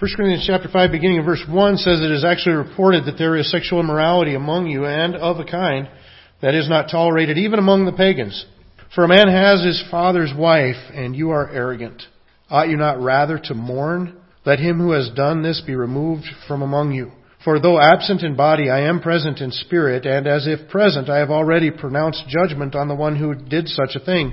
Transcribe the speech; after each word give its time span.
1 0.00 0.08
Corinthians 0.14 0.44
chapter 0.46 0.68
5 0.68 0.92
beginning 0.92 1.16
in 1.16 1.24
verse 1.24 1.42
1 1.50 1.76
says 1.78 2.00
it 2.00 2.12
is 2.12 2.24
actually 2.24 2.54
reported 2.54 3.04
that 3.04 3.18
there 3.18 3.34
is 3.34 3.50
sexual 3.50 3.80
immorality 3.80 4.36
among 4.36 4.68
you 4.68 4.86
and 4.86 5.16
of 5.16 5.40
a 5.40 5.44
kind 5.44 5.88
that 6.40 6.54
is 6.54 6.68
not 6.68 6.88
tolerated 6.88 7.36
even 7.36 7.58
among 7.58 7.84
the 7.84 7.90
pagans. 7.90 8.46
For 8.94 9.02
a 9.02 9.08
man 9.08 9.26
has 9.26 9.64
his 9.64 9.82
father's 9.90 10.32
wife 10.32 10.76
and 10.94 11.16
you 11.16 11.30
are 11.30 11.50
arrogant. 11.50 12.00
Ought 12.48 12.68
you 12.68 12.76
not 12.76 13.02
rather 13.02 13.40
to 13.46 13.54
mourn? 13.54 14.14
Let 14.46 14.60
him 14.60 14.78
who 14.78 14.92
has 14.92 15.10
done 15.16 15.42
this 15.42 15.62
be 15.66 15.74
removed 15.74 16.26
from 16.46 16.62
among 16.62 16.92
you. 16.92 17.10
For 17.42 17.58
though 17.58 17.80
absent 17.80 18.22
in 18.22 18.36
body, 18.36 18.70
I 18.70 18.82
am 18.82 19.00
present 19.00 19.40
in 19.40 19.50
spirit, 19.50 20.06
and 20.06 20.28
as 20.28 20.46
if 20.46 20.70
present, 20.70 21.08
I 21.10 21.18
have 21.18 21.30
already 21.30 21.72
pronounced 21.72 22.28
judgment 22.28 22.76
on 22.76 22.86
the 22.86 22.94
one 22.94 23.16
who 23.16 23.34
did 23.34 23.68
such 23.68 23.96
a 23.96 24.04
thing. 24.04 24.32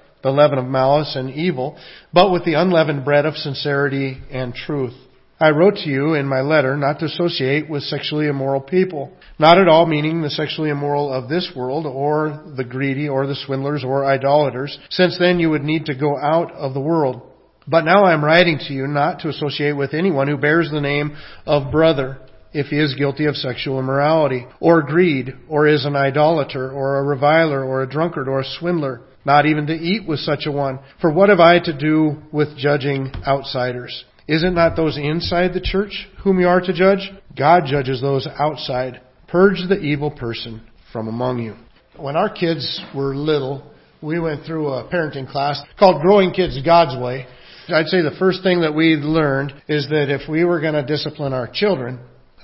the 0.23 0.31
leaven 0.31 0.57
of 0.57 0.65
malice 0.65 1.15
and 1.15 1.29
evil, 1.31 1.77
but 2.13 2.31
with 2.31 2.45
the 2.45 2.53
unleavened 2.53 3.05
bread 3.05 3.25
of 3.25 3.35
sincerity 3.35 4.17
and 4.31 4.53
truth. 4.53 4.93
I 5.41 5.49
wrote 5.49 5.77
to 5.77 5.89
you 5.89 6.13
in 6.13 6.27
my 6.27 6.41
letter 6.41 6.77
not 6.77 6.99
to 6.99 7.05
associate 7.05 7.67
with 7.67 7.81
sexually 7.81 8.27
immoral 8.27 8.61
people. 8.61 9.11
Not 9.39 9.57
at 9.57 9.67
all 9.67 9.87
meaning 9.87 10.21
the 10.21 10.29
sexually 10.29 10.69
immoral 10.69 11.11
of 11.11 11.29
this 11.29 11.51
world, 11.55 11.87
or 11.87 12.43
the 12.55 12.63
greedy, 12.63 13.09
or 13.09 13.25
the 13.25 13.35
swindlers, 13.35 13.83
or 13.83 14.05
idolaters, 14.05 14.77
since 14.91 15.17
then 15.17 15.39
you 15.39 15.49
would 15.49 15.63
need 15.63 15.85
to 15.85 15.95
go 15.95 16.15
out 16.15 16.51
of 16.51 16.75
the 16.75 16.79
world. 16.79 17.23
But 17.67 17.85
now 17.85 18.03
I 18.03 18.13
am 18.13 18.23
writing 18.23 18.59
to 18.59 18.73
you 18.73 18.85
not 18.85 19.21
to 19.21 19.29
associate 19.29 19.75
with 19.75 19.95
anyone 19.95 20.27
who 20.27 20.37
bears 20.37 20.69
the 20.69 20.79
name 20.79 21.17
of 21.47 21.71
brother 21.71 22.19
if 22.53 22.67
he 22.67 22.77
is 22.77 22.93
guilty 22.93 23.25
of 23.25 23.35
sexual 23.35 23.79
immorality, 23.79 24.45
or 24.59 24.83
greed, 24.83 25.33
or 25.49 25.67
is 25.67 25.85
an 25.85 25.95
idolater, 25.95 26.69
or 26.69 26.99
a 26.99 27.03
reviler, 27.03 27.63
or 27.63 27.81
a 27.81 27.89
drunkard, 27.89 28.27
or 28.27 28.41
a 28.41 28.45
swindler 28.59 29.01
not 29.25 29.45
even 29.45 29.67
to 29.67 29.73
eat 29.73 30.07
with 30.07 30.19
such 30.19 30.45
a 30.45 30.51
one. 30.51 30.79
For 30.99 31.11
what 31.11 31.29
have 31.29 31.39
I 31.39 31.59
to 31.59 31.77
do 31.77 32.17
with 32.31 32.57
judging 32.57 33.11
outsiders? 33.25 34.03
Is 34.27 34.43
it 34.43 34.51
not 34.51 34.75
those 34.75 34.97
inside 34.97 35.53
the 35.53 35.61
church 35.61 36.07
whom 36.23 36.39
you 36.39 36.47
are 36.47 36.61
to 36.61 36.73
judge? 36.73 37.11
God 37.37 37.63
judges 37.65 38.01
those 38.01 38.27
outside. 38.39 39.01
Purge 39.27 39.67
the 39.67 39.79
evil 39.79 40.11
person 40.11 40.61
from 40.91 41.07
among 41.07 41.39
you. 41.39 41.55
When 41.97 42.15
our 42.15 42.29
kids 42.29 42.81
were 42.95 43.15
little, 43.15 43.71
we 44.01 44.19
went 44.19 44.45
through 44.45 44.67
a 44.69 44.89
parenting 44.89 45.29
class 45.29 45.61
called 45.77 46.01
Growing 46.01 46.31
Kids 46.31 46.59
God's 46.63 47.01
Way. 47.01 47.27
I'd 47.69 47.87
say 47.87 48.01
the 48.01 48.15
first 48.17 48.43
thing 48.43 48.61
that 48.61 48.73
we 48.73 48.95
learned 48.95 49.53
is 49.67 49.87
that 49.89 50.09
if 50.09 50.29
we 50.29 50.43
were 50.43 50.59
going 50.59 50.73
to 50.73 50.83
discipline 50.83 51.33
our 51.33 51.49
children, 51.51 51.99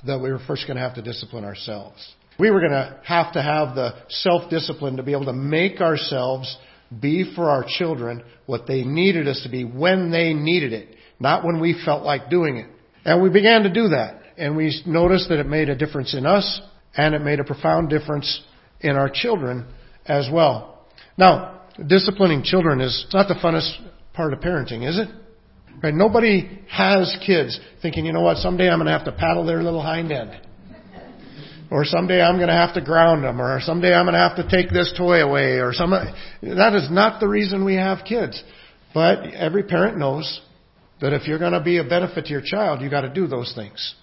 that 0.06 0.20
we 0.20 0.30
were 0.30 0.40
first 0.46 0.66
going 0.66 0.76
to 0.76 0.82
have 0.82 0.94
to 0.94 1.02
discipline 1.02 1.44
ourselves. 1.44 2.14
We 2.38 2.50
were 2.50 2.60
going 2.60 2.72
to 2.72 3.00
have 3.04 3.32
to 3.32 3.42
have 3.42 3.74
the 3.74 3.94
self-discipline 4.08 4.96
to 4.98 5.02
be 5.02 5.12
able 5.12 5.24
to 5.26 5.32
make 5.32 5.80
ourselves 5.80 6.56
be 7.00 7.34
for 7.34 7.50
our 7.50 7.64
children 7.66 8.22
what 8.46 8.66
they 8.66 8.84
needed 8.84 9.26
us 9.26 9.42
to 9.42 9.50
be 9.50 9.64
when 9.64 10.10
they 10.10 10.32
needed 10.32 10.72
it, 10.72 10.96
not 11.18 11.44
when 11.44 11.60
we 11.60 11.80
felt 11.84 12.04
like 12.04 12.30
doing 12.30 12.56
it. 12.56 12.68
And 13.04 13.22
we 13.22 13.28
began 13.30 13.64
to 13.64 13.72
do 13.72 13.88
that. 13.88 14.22
And 14.36 14.56
we 14.56 14.82
noticed 14.86 15.28
that 15.30 15.40
it 15.40 15.46
made 15.46 15.68
a 15.68 15.74
difference 15.74 16.14
in 16.14 16.26
us 16.26 16.60
and 16.96 17.14
it 17.14 17.20
made 17.20 17.40
a 17.40 17.44
profound 17.44 17.90
difference 17.90 18.42
in 18.80 18.90
our 18.96 19.10
children 19.12 19.66
as 20.06 20.28
well. 20.32 20.86
Now, 21.16 21.62
disciplining 21.86 22.44
children 22.44 22.80
is 22.80 23.06
not 23.12 23.26
the 23.26 23.34
funnest 23.34 23.72
part 24.14 24.32
of 24.32 24.38
parenting, 24.38 24.88
is 24.88 24.98
it? 24.98 25.08
Right? 25.82 25.94
Nobody 25.94 26.60
has 26.70 27.16
kids 27.26 27.58
thinking, 27.82 28.06
you 28.06 28.12
know 28.12 28.20
what, 28.20 28.38
someday 28.38 28.68
I'm 28.68 28.78
going 28.78 28.86
to 28.86 28.92
have 28.92 29.04
to 29.04 29.12
paddle 29.12 29.44
their 29.44 29.62
little 29.62 29.82
hind 29.82 30.12
end. 30.12 30.40
Or 31.70 31.84
someday 31.84 32.22
I'm 32.22 32.36
going 32.36 32.48
to 32.48 32.54
have 32.54 32.74
to 32.74 32.80
ground 32.80 33.24
them, 33.24 33.40
or 33.40 33.60
someday 33.60 33.92
I'm 33.92 34.06
going 34.06 34.14
to 34.14 34.20
have 34.20 34.36
to 34.36 34.48
take 34.48 34.70
this 34.70 34.94
toy 34.96 35.20
away, 35.20 35.58
or 35.58 35.72
some. 35.74 35.90
That 35.90 36.74
is 36.74 36.90
not 36.90 37.20
the 37.20 37.28
reason 37.28 37.64
we 37.64 37.74
have 37.74 38.06
kids. 38.06 38.42
But 38.94 39.34
every 39.34 39.64
parent 39.64 39.98
knows 39.98 40.40
that 41.00 41.12
if 41.12 41.28
you're 41.28 41.38
going 41.38 41.52
to 41.52 41.60
be 41.60 41.78
a 41.78 41.84
benefit 41.84 42.24
to 42.26 42.30
your 42.30 42.42
child, 42.42 42.80
you 42.80 42.88
got 42.88 43.02
to 43.02 43.12
do 43.12 43.26
those 43.26 43.52
things. 43.54 43.94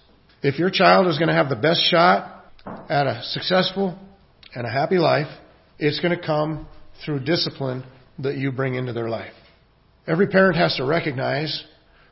If 0.44 0.60
your 0.60 0.70
child 0.70 1.08
is 1.08 1.18
going 1.18 1.30
to 1.30 1.34
have 1.34 1.50
the 1.50 1.56
best 1.56 1.82
shot 1.90 2.46
at 2.88 3.08
a 3.08 3.24
successful 3.24 3.98
and 4.54 4.68
a 4.68 4.70
happy 4.70 4.98
life, 4.98 5.28
it's 5.80 6.00
going 6.00 6.18
to 6.18 6.24
come 6.24 6.68
through 7.04 7.22
discipline 7.22 7.84
that 8.20 8.38
you 8.38 8.52
bring 8.52 8.76
into 8.76 8.94
their 8.94 9.10
life. 9.10 9.34
Every 10.08 10.28
parent 10.28 10.56
has 10.58 10.76
to 10.78 10.86
recognize 10.86 11.64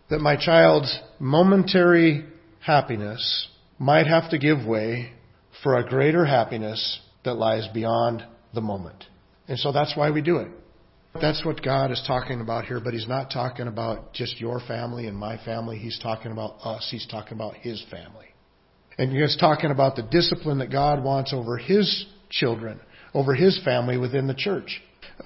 that 0.09 0.19
my 0.19 0.35
child's 0.35 0.99
momentary 1.19 2.25
happiness 2.59 3.47
might 3.77 4.07
have 4.07 4.31
to 4.31 4.37
give 4.37 4.65
way 4.65 5.13
for 5.61 5.77
a 5.77 5.87
greater 5.87 6.25
happiness 6.25 6.99
that 7.25 7.35
lies 7.35 7.67
beyond 7.73 8.25
the 8.53 8.61
moment. 8.61 9.05
And 9.47 9.59
so 9.59 9.71
that's 9.71 9.95
why 9.95 10.11
we 10.11 10.21
do 10.21 10.37
it. 10.37 10.49
That's 11.21 11.45
what 11.45 11.61
God 11.61 11.91
is 11.91 12.03
talking 12.07 12.41
about 12.41 12.65
here, 12.65 12.79
but 12.79 12.93
He's 12.93 13.07
not 13.07 13.29
talking 13.29 13.67
about 13.67 14.13
just 14.13 14.39
your 14.39 14.59
family 14.59 15.05
and 15.05 15.15
my 15.15 15.37
family. 15.45 15.77
He's 15.77 15.99
talking 15.99 16.31
about 16.31 16.57
us. 16.63 16.87
He's 16.89 17.05
talking 17.05 17.33
about 17.33 17.55
His 17.55 17.83
family. 17.91 18.25
And 18.97 19.11
He's 19.11 19.37
talking 19.37 19.69
about 19.69 19.95
the 19.95 20.01
discipline 20.01 20.57
that 20.59 20.71
God 20.71 21.03
wants 21.03 21.31
over 21.31 21.57
His 21.57 22.05
children, 22.29 22.79
over 23.13 23.35
His 23.35 23.61
family 23.63 23.97
within 23.97 24.25
the 24.25 24.33
church. 24.33 24.81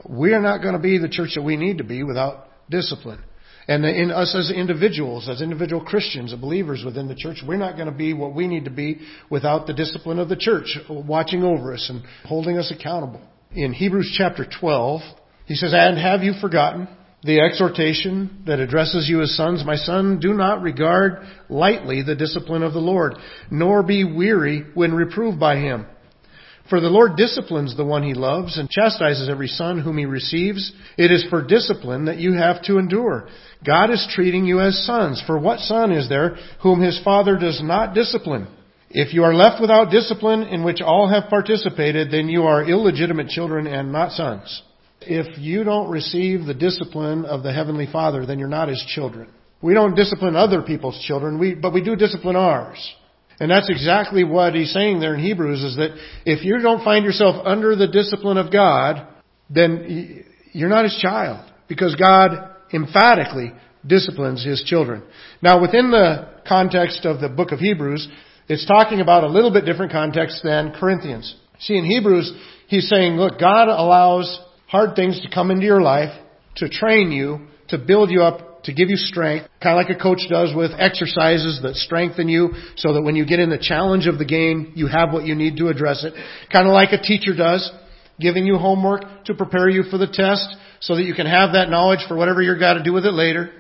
We 0.08 0.34
are 0.34 0.42
not 0.42 0.62
going 0.62 0.74
to 0.74 0.80
be 0.80 0.98
the 0.98 1.08
church 1.08 1.32
that 1.36 1.42
we 1.42 1.56
need 1.56 1.78
to 1.78 1.86
be 1.86 2.04
without 2.04 2.50
discipline. 2.70 3.24
And 3.68 3.84
in 3.86 4.12
us 4.12 4.34
as 4.34 4.50
individuals, 4.50 5.28
as 5.28 5.42
individual 5.42 5.84
Christians, 5.84 6.32
and 6.32 6.40
believers 6.40 6.84
within 6.86 7.10
the 7.10 7.16
church, 7.16 7.44
we're 7.46 7.58
not 7.58 7.76
going 7.76 7.92
to 7.92 7.98
be 7.98 8.14
what 8.14 8.34
we 8.34 8.48
need 8.48 8.64
to 8.66 8.72
be 8.72 9.00
without 9.30 9.68
the 9.68 9.74
discipline 9.74 10.20
of 10.20 10.30
the 10.30 10.38
church 10.38 10.78
watching 10.90 11.44
over 11.44 11.74
us 11.74 11.86
and 11.90 12.04
holding 12.26 12.58
us 12.58 12.72
accountable. 12.72 13.22
In 13.52 13.74
Hebrews 13.74 14.16
chapter 14.18 14.46
12, 14.60 15.02
he 15.46 15.56
says, 15.56 15.74
And 15.74 15.98
have 15.98 16.24
you 16.24 16.34
forgotten 16.40 16.88
the 17.24 17.42
exhortation 17.42 18.44
that 18.46 18.60
addresses 18.60 19.10
you 19.10 19.22
as 19.22 19.36
sons? 19.36 19.66
My 19.66 19.76
son, 19.76 20.20
do 20.22 20.34
not 20.34 20.62
regard 20.62 21.28
lightly 21.50 22.04
the 22.04 22.16
discipline 22.16 22.64
of 22.64 22.72
the 22.72 22.80
Lord, 22.80 23.16
nor 23.52 23.84
be 23.84 24.06
weary 24.06 24.64
when 24.76 24.94
reproved 24.94 25.42
by 25.42 25.58
him. 25.58 25.88
For 26.70 26.82
the 26.82 26.90
Lord 26.90 27.16
disciplines 27.16 27.76
the 27.76 27.86
one 27.86 28.04
he 28.04 28.14
loves 28.14 28.58
and 28.58 28.70
chastises 28.70 29.30
every 29.30 29.48
son 29.48 29.80
whom 29.80 29.98
he 29.98 30.06
receives. 30.06 30.74
It 30.98 31.12
is 31.12 31.26
for 31.30 31.42
discipline 31.42 32.06
that 32.06 32.18
you 32.18 32.34
have 32.34 32.62
to 32.64 32.78
endure. 32.78 33.30
God 33.66 33.90
is 33.90 34.08
treating 34.12 34.46
you 34.46 34.60
as 34.60 34.86
sons. 34.86 35.24
For 35.26 35.40
what 35.40 35.60
son 35.60 35.92
is 35.92 36.10
there 36.10 36.38
whom 36.62 36.82
his 36.82 37.00
father 37.04 37.38
does 37.38 37.62
not 37.64 37.94
discipline? 37.94 38.48
If 38.90 39.14
you 39.14 39.24
are 39.24 39.34
left 39.34 39.62
without 39.62 39.92
discipline 39.92 40.44
in 40.44 40.64
which 40.64 40.82
all 40.82 41.10
have 41.10 41.30
participated, 41.30 42.12
then 42.12 42.30
you 42.30 42.44
are 42.44 42.68
illegitimate 42.68 43.28
children 43.30 43.68
and 43.68 43.92
not 43.92 44.12
sons. 44.12 44.62
If 45.02 45.38
you 45.38 45.64
don't 45.64 45.90
receive 45.90 46.46
the 46.46 46.54
discipline 46.54 47.26
of 47.26 47.44
the 47.44 47.54
Heavenly 47.54 47.88
Father, 47.92 48.26
then 48.26 48.40
you're 48.40 48.48
not 48.48 48.70
His 48.70 48.84
children. 48.88 49.30
We 49.62 49.74
don't 49.74 49.96
discipline 49.96 50.36
other 50.36 50.62
people's 50.62 51.00
children, 51.06 51.40
we, 51.40 51.56
but 51.56 51.74
we 51.74 51.84
do 51.84 51.96
discipline 51.96 52.36
ours. 52.36 52.78
And 53.40 53.52
that's 53.52 53.70
exactly 53.70 54.24
what 54.24 54.56
he's 54.56 54.74
saying 54.74 55.00
there 55.00 55.14
in 55.14 55.22
Hebrews 55.22 55.64
is 55.64 55.76
that 55.76 55.96
if 56.26 56.44
you 56.44 56.60
don't 56.60 56.84
find 56.84 57.06
yourself 57.06 57.46
under 57.46 57.76
the 57.76 57.88
discipline 57.88 58.38
of 58.38 58.52
God, 58.52 59.08
then 59.50 60.24
you're 60.54 60.70
not 60.70 60.86
his 60.86 60.98
child 61.02 61.50
because 61.68 61.96
God 61.96 62.56
emphatically 62.74 63.54
disciplines 63.86 64.44
his 64.44 64.64
children. 64.64 65.04
Now 65.42 65.62
within 65.62 65.92
the 65.92 66.30
context 66.48 67.06
of 67.06 67.22
the 67.22 67.30
book 67.30 67.52
of 67.52 67.60
Hebrews, 67.60 68.08
it's 68.48 68.66
talking 68.66 69.02
about 69.02 69.24
a 69.24 69.28
little 69.28 69.52
bit 69.52 69.66
different 69.66 69.92
context 69.92 70.42
than 70.44 70.74
Corinthians. 70.74 71.36
See, 71.60 71.78
in 71.78 71.86
Hebrews, 71.86 72.32
he's 72.68 72.90
saying, 72.90 73.18
look, 73.18 73.40
God 73.40 73.68
allows 73.68 74.42
hard 74.68 74.96
things 74.96 75.22
to 75.22 75.30
come 75.34 75.52
into 75.52 75.66
your 75.66 75.82
life 75.82 76.18
to 76.56 76.70
train 76.70 77.12
you, 77.12 77.48
to 77.70 77.78
build 77.78 78.10
you 78.10 78.24
up 78.24 78.57
to 78.68 78.74
give 78.74 78.90
you 78.90 78.98
strength, 78.98 79.48
kind 79.64 79.80
of 79.80 79.88
like 79.88 79.98
a 79.98 80.00
coach 80.00 80.20
does 80.30 80.54
with 80.54 80.72
exercises 80.78 81.62
that 81.64 81.76
strengthen 81.76 82.28
you 82.28 82.50
so 82.76 82.94
that 82.94 83.02
when 83.02 83.16
you 83.16 83.26
get 83.26 83.40
in 83.40 83.50
the 83.50 83.58
challenge 83.58 84.08
of 84.08 84.20
the 84.20 84.26
game, 84.26 84.74
you 84.76 84.88
have 84.88 85.14
what 85.14 85.26
you 85.26 85.36
need 85.36 85.56
to 85.56 85.70
address 85.70 86.04
it. 86.04 86.14
Kind 86.52 86.68
of 86.68 86.74
like 86.74 86.92
a 86.92 87.02
teacher 87.02 87.34
does, 87.34 87.72
giving 88.20 88.46
you 88.46 88.58
homework 88.58 89.24
to 89.26 89.34
prepare 89.34 89.70
you 89.70 89.84
for 89.84 89.98
the 89.98 90.06
test 90.06 90.46
so 90.82 90.96
that 90.98 91.04
you 91.04 91.14
can 91.14 91.26
have 91.26 91.54
that 91.54 91.70
knowledge 91.70 92.02
for 92.10 92.18
whatever 92.18 92.42
you're 92.42 92.60
got 92.60 92.74
to 92.74 92.84
do 92.84 92.92
with 92.92 93.06
it 93.06 93.14
later. 93.14 93.52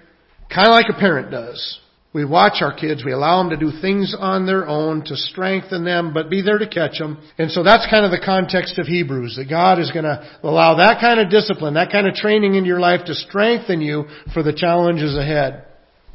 Kind 0.54 0.68
of 0.68 0.71
like 0.71 0.88
a 0.89 1.00
parent 1.00 1.31
does. 1.31 1.80
We 2.13 2.25
watch 2.25 2.62
our 2.62 2.74
kids, 2.74 3.04
we 3.06 3.12
allow 3.12 3.44
them 3.44 3.51
to 3.51 3.57
do 3.57 3.77
things 3.80 4.15
on 4.18 4.45
their 4.45 4.68
own 4.68 5.04
to 5.06 5.15
strengthen 5.15 5.83
them, 5.83 6.13
but 6.13 6.30
be 6.30 6.42
there 6.42 6.57
to 6.57 6.68
catch 6.68 6.98
them. 6.98 7.21
And 7.38 7.51
so 7.51 7.63
that's 7.63 7.86
kind 7.89 8.06
of 8.06 8.12
the 8.12 8.24
context 8.24 8.80
of 8.80 8.88
Hebrews, 8.88 9.36
that 9.36 9.50
God 9.50 9.77
is 9.77 9.92
going 9.92 10.06
to 10.06 10.39
allow 10.42 10.75
that 10.77 11.00
kind 11.01 11.19
of 11.19 11.30
discipline, 11.30 11.75
that 11.75 11.92
kind 11.92 12.07
of 12.07 12.15
training 12.15 12.56
in 12.56 12.65
your 12.65 12.80
life 12.80 13.01
to 13.06 13.13
strengthen 13.13 13.81
you 13.81 14.06
for 14.33 14.42
the 14.42 14.54
challenges 14.54 15.15
ahead. 15.15 15.65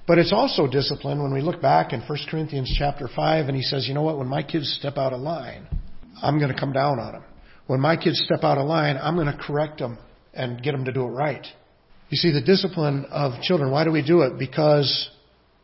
But 0.06 0.18
it's 0.18 0.32
also 0.32 0.66
discipline 0.66 1.22
when 1.22 1.32
we 1.32 1.42
look 1.42 1.62
back 1.62 1.92
in 1.92 2.00
1 2.00 2.18
Corinthians 2.28 2.74
chapter 2.76 3.08
5 3.14 3.46
and 3.46 3.56
he 3.56 3.62
says, 3.62 3.86
you 3.86 3.94
know 3.94 4.02
what, 4.02 4.18
when 4.18 4.28
my 4.28 4.42
kids 4.42 4.74
step 4.78 4.96
out 4.96 5.12
of 5.12 5.20
line, 5.20 5.68
I'm 6.20 6.38
going 6.38 6.52
to 6.52 6.58
come 6.58 6.72
down 6.72 6.98
on 6.98 7.12
them. 7.12 7.24
When 7.66 7.80
my 7.80 7.96
kids 7.96 8.20
step 8.24 8.42
out 8.42 8.58
of 8.58 8.66
line, 8.66 8.98
I'm 9.00 9.14
going 9.14 9.28
to 9.28 9.38
correct 9.40 9.78
them 9.78 9.98
and 10.34 10.60
get 10.62 10.72
them 10.72 10.86
to 10.86 10.92
do 10.92 11.02
it 11.02 11.10
right. 11.10 11.46
You 12.08 12.16
see, 12.16 12.32
the 12.32 12.42
discipline 12.42 13.06
of 13.10 13.40
children, 13.42 13.70
why 13.70 13.84
do 13.84 13.92
we 13.92 14.04
do 14.04 14.22
it? 14.22 14.38
Because 14.38 15.10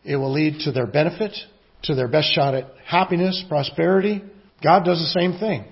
it 0.04 0.16
will 0.16 0.32
lead 0.32 0.60
to 0.60 0.72
their 0.72 0.86
benefit, 0.86 1.32
to 1.84 1.94
their 1.94 2.08
best 2.08 2.32
shot 2.34 2.54
at 2.54 2.66
happiness, 2.84 3.44
prosperity. 3.48 4.22
God 4.62 4.84
does 4.84 4.98
the 4.98 5.20
same 5.20 5.38
thing. 5.38 5.64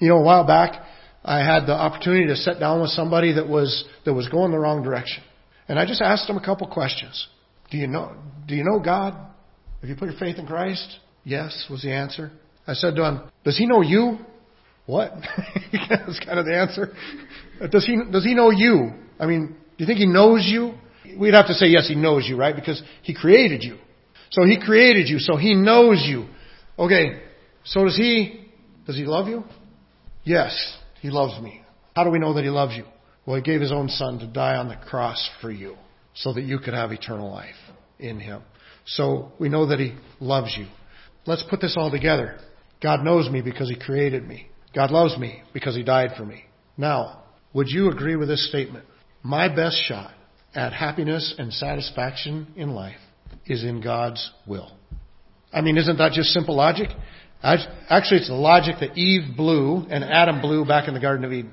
You 0.00 0.08
know, 0.08 0.16
a 0.16 0.22
while 0.22 0.46
back, 0.46 0.82
I 1.24 1.38
had 1.38 1.66
the 1.66 1.72
opportunity 1.72 2.26
to 2.26 2.36
sit 2.36 2.60
down 2.60 2.80
with 2.80 2.90
somebody 2.90 3.34
that 3.34 3.48
was, 3.48 3.84
that 4.04 4.12
was 4.12 4.28
going 4.28 4.50
the 4.50 4.58
wrong 4.58 4.82
direction. 4.82 5.22
And 5.68 5.78
I 5.78 5.86
just 5.86 6.02
asked 6.02 6.26
them 6.26 6.36
a 6.36 6.44
couple 6.44 6.66
questions. 6.66 7.28
Do 7.70 7.78
you 7.78 7.86
know, 7.86 8.14
do 8.46 8.54
you 8.54 8.64
know 8.64 8.78
God? 8.78 9.14
Have 9.80 9.88
you 9.88 9.96
put 9.96 10.10
your 10.10 10.18
faith 10.18 10.36
in 10.36 10.46
Christ? 10.46 10.98
Yes, 11.24 11.66
was 11.70 11.82
the 11.82 11.92
answer. 11.92 12.30
I 12.66 12.74
said 12.74 12.94
to 12.96 13.04
him, 13.04 13.20
does 13.44 13.56
he 13.56 13.66
know 13.66 13.80
you? 13.80 14.18
What? 14.86 15.12
That's 15.88 16.20
kind 16.20 16.38
of 16.38 16.44
the 16.44 16.56
answer. 16.56 16.92
Does 17.70 17.86
he, 17.86 17.98
does 18.10 18.24
he 18.24 18.34
know 18.34 18.50
you? 18.50 18.92
I 19.18 19.26
mean, 19.26 19.48
do 19.48 19.54
you 19.78 19.86
think 19.86 19.98
he 19.98 20.06
knows 20.06 20.44
you? 20.46 20.74
We'd 21.18 21.34
have 21.34 21.46
to 21.46 21.54
say 21.54 21.66
yes, 21.66 21.88
he 21.88 21.94
knows 21.94 22.26
you, 22.28 22.36
right? 22.36 22.54
Because 22.54 22.82
he 23.02 23.14
created 23.14 23.62
you. 23.62 23.78
So 24.30 24.44
he 24.44 24.58
created 24.60 25.08
you, 25.08 25.18
so 25.18 25.36
he 25.36 25.54
knows 25.54 26.02
you. 26.06 26.26
Okay, 26.78 27.20
so 27.64 27.84
does 27.84 27.96
he, 27.96 28.48
does 28.86 28.96
he 28.96 29.04
love 29.04 29.28
you? 29.28 29.44
Yes, 30.24 30.76
he 31.00 31.10
loves 31.10 31.40
me. 31.42 31.62
How 31.94 32.04
do 32.04 32.10
we 32.10 32.18
know 32.18 32.34
that 32.34 32.44
he 32.44 32.50
loves 32.50 32.74
you? 32.74 32.84
Well, 33.26 33.36
he 33.36 33.42
gave 33.42 33.60
his 33.60 33.72
own 33.72 33.88
son 33.88 34.18
to 34.18 34.26
die 34.26 34.56
on 34.56 34.68
the 34.68 34.76
cross 34.76 35.30
for 35.40 35.50
you 35.50 35.76
so 36.14 36.32
that 36.32 36.42
you 36.42 36.58
could 36.58 36.74
have 36.74 36.92
eternal 36.92 37.30
life 37.30 37.54
in 37.98 38.18
him. 38.18 38.42
So 38.86 39.32
we 39.38 39.48
know 39.48 39.66
that 39.66 39.78
he 39.78 39.94
loves 40.20 40.54
you. 40.58 40.66
Let's 41.26 41.44
put 41.48 41.60
this 41.60 41.76
all 41.78 41.90
together. 41.90 42.38
God 42.82 43.02
knows 43.02 43.30
me 43.30 43.40
because 43.40 43.68
he 43.68 43.76
created 43.76 44.26
me. 44.26 44.48
God 44.74 44.90
loves 44.90 45.16
me 45.16 45.42
because 45.52 45.74
he 45.74 45.82
died 45.82 46.10
for 46.16 46.24
me. 46.24 46.44
Now, 46.76 47.22
would 47.52 47.68
you 47.68 47.90
agree 47.90 48.16
with 48.16 48.28
this 48.28 48.48
statement? 48.48 48.84
My 49.22 49.48
best 49.48 49.76
shot 49.86 50.12
at 50.54 50.72
happiness 50.72 51.34
and 51.38 51.52
satisfaction 51.52 52.52
in 52.56 52.70
life 52.70 52.98
is 53.46 53.64
in 53.64 53.80
God's 53.80 54.30
will. 54.46 54.70
I 55.52 55.60
mean, 55.60 55.76
isn't 55.76 55.98
that 55.98 56.12
just 56.12 56.30
simple 56.30 56.56
logic? 56.56 56.88
Actually, 57.42 58.20
it's 58.20 58.28
the 58.28 58.34
logic 58.34 58.76
that 58.80 58.96
Eve 58.96 59.36
blew 59.36 59.86
and 59.90 60.02
Adam 60.02 60.40
blew 60.40 60.64
back 60.64 60.88
in 60.88 60.94
the 60.94 61.00
Garden 61.00 61.24
of 61.24 61.32
Eden. 61.32 61.52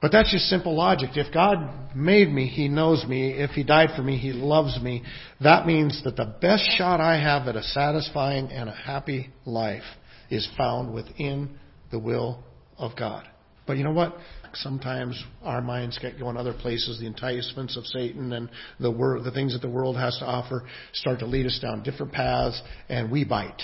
But 0.00 0.12
that's 0.12 0.30
just 0.30 0.46
simple 0.46 0.74
logic. 0.74 1.10
If 1.14 1.32
God 1.32 1.94
made 1.94 2.30
me, 2.30 2.46
He 2.46 2.68
knows 2.68 3.04
me. 3.06 3.32
If 3.32 3.50
He 3.50 3.64
died 3.64 3.90
for 3.96 4.02
me, 4.02 4.16
He 4.16 4.32
loves 4.32 4.80
me. 4.80 5.02
That 5.40 5.66
means 5.66 6.02
that 6.04 6.16
the 6.16 6.34
best 6.40 6.70
shot 6.76 7.00
I 7.00 7.20
have 7.20 7.48
at 7.48 7.56
a 7.56 7.62
satisfying 7.62 8.48
and 8.50 8.68
a 8.68 8.74
happy 8.74 9.30
life 9.44 9.82
is 10.30 10.48
found 10.56 10.94
within 10.94 11.58
the 11.90 11.98
will 11.98 12.42
of 12.78 12.92
God. 12.96 13.26
But 13.70 13.78
you 13.78 13.84
know 13.84 13.92
what? 13.92 14.16
Sometimes 14.52 15.22
our 15.44 15.62
minds 15.62 15.96
get 15.96 16.18
going 16.18 16.36
other 16.36 16.52
places. 16.52 16.98
The 16.98 17.06
enticements 17.06 17.76
of 17.76 17.86
Satan 17.86 18.32
and 18.32 18.50
the 18.80 18.90
wor- 18.90 19.20
the 19.20 19.30
things 19.30 19.52
that 19.52 19.62
the 19.62 19.70
world 19.70 19.96
has 19.96 20.18
to 20.18 20.24
offer 20.24 20.64
start 20.92 21.20
to 21.20 21.26
lead 21.26 21.46
us 21.46 21.60
down 21.62 21.84
different 21.84 22.10
paths, 22.10 22.60
and 22.88 23.12
we 23.12 23.22
bite. 23.24 23.62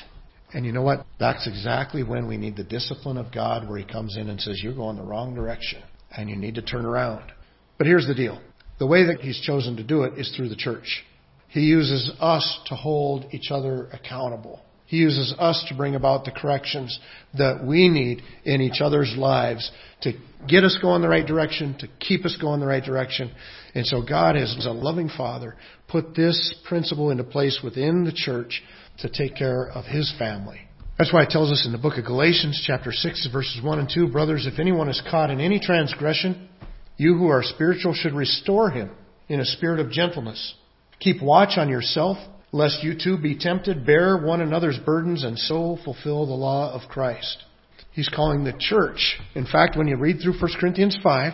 And 0.54 0.64
you 0.64 0.70
know 0.70 0.82
what? 0.82 1.04
That's 1.18 1.48
exactly 1.48 2.04
when 2.04 2.28
we 2.28 2.36
need 2.36 2.56
the 2.56 2.62
discipline 2.62 3.16
of 3.16 3.32
God, 3.32 3.68
where 3.68 3.80
He 3.80 3.84
comes 3.84 4.16
in 4.16 4.28
and 4.28 4.40
says, 4.40 4.62
"You're 4.62 4.76
going 4.76 4.96
the 4.96 5.02
wrong 5.02 5.34
direction." 5.34 5.82
and 6.16 6.30
you 6.30 6.36
need 6.36 6.54
to 6.54 6.62
turn 6.62 6.84
around. 6.84 7.32
But 7.78 7.88
here's 7.88 8.06
the 8.06 8.14
deal. 8.14 8.40
The 8.78 8.86
way 8.86 9.06
that 9.06 9.22
he's 9.22 9.40
chosen 9.40 9.76
to 9.78 9.82
do 9.82 10.04
it 10.04 10.16
is 10.16 10.32
through 10.36 10.50
the 10.50 10.56
church. 10.56 11.04
He 11.48 11.62
uses 11.62 12.12
us 12.20 12.60
to 12.66 12.76
hold 12.76 13.26
each 13.32 13.50
other 13.50 13.88
accountable. 13.92 14.60
He 14.86 14.98
uses 14.98 15.34
us 15.38 15.64
to 15.68 15.74
bring 15.74 15.94
about 15.94 16.24
the 16.24 16.30
corrections 16.30 16.98
that 17.36 17.64
we 17.64 17.88
need 17.88 18.22
in 18.44 18.60
each 18.60 18.80
other's 18.80 19.14
lives 19.16 19.70
to 20.02 20.12
get 20.48 20.62
us 20.62 20.78
going 20.80 21.02
the 21.02 21.08
right 21.08 21.26
direction, 21.26 21.76
to 21.80 21.88
keep 21.98 22.24
us 22.24 22.36
going 22.40 22.60
the 22.60 22.66
right 22.66 22.84
direction. 22.84 23.32
And 23.74 23.84
so 23.84 24.02
God 24.02 24.36
as 24.36 24.64
a 24.64 24.70
loving 24.70 25.08
Father, 25.08 25.56
put 25.88 26.14
this 26.14 26.54
principle 26.68 27.10
into 27.10 27.24
place 27.24 27.60
within 27.64 28.04
the 28.04 28.12
church 28.12 28.62
to 28.98 29.08
take 29.08 29.36
care 29.36 29.68
of 29.68 29.84
His 29.84 30.12
family. 30.18 30.60
That's 30.98 31.12
why 31.12 31.24
it 31.24 31.30
tells 31.30 31.52
us 31.52 31.66
in 31.66 31.72
the 31.72 31.78
book 31.78 31.98
of 31.98 32.06
Galatians, 32.06 32.62
chapter 32.66 32.90
6, 32.90 33.28
verses 33.30 33.60
1 33.62 33.78
and 33.78 33.90
2, 33.92 34.08
Brothers, 34.08 34.46
if 34.50 34.58
anyone 34.58 34.88
is 34.88 35.02
caught 35.10 35.30
in 35.30 35.40
any 35.40 35.60
transgression, 35.60 36.48
you 36.96 37.18
who 37.18 37.26
are 37.26 37.42
spiritual 37.42 37.92
should 37.92 38.14
restore 38.14 38.70
him 38.70 38.90
in 39.28 39.40
a 39.40 39.44
spirit 39.44 39.80
of 39.80 39.90
gentleness. 39.90 40.54
Keep 41.00 41.20
watch 41.20 41.58
on 41.58 41.68
yourself, 41.68 42.16
lest 42.52 42.82
you 42.82 42.94
too 42.98 43.18
be 43.18 43.36
tempted. 43.38 43.86
Bear 43.86 44.16
one 44.16 44.40
another's 44.40 44.78
burdens 44.78 45.24
and 45.24 45.38
so 45.38 45.78
fulfill 45.84 46.26
the 46.26 46.32
law 46.32 46.72
of 46.72 46.88
Christ. 46.88 47.44
He's 47.92 48.08
calling 48.08 48.44
the 48.44 48.54
church. 48.58 49.18
In 49.34 49.46
fact, 49.46 49.76
when 49.76 49.88
you 49.88 49.96
read 49.96 50.18
through 50.22 50.38
1 50.38 50.50
Corinthians 50.60 50.98
5, 51.02 51.32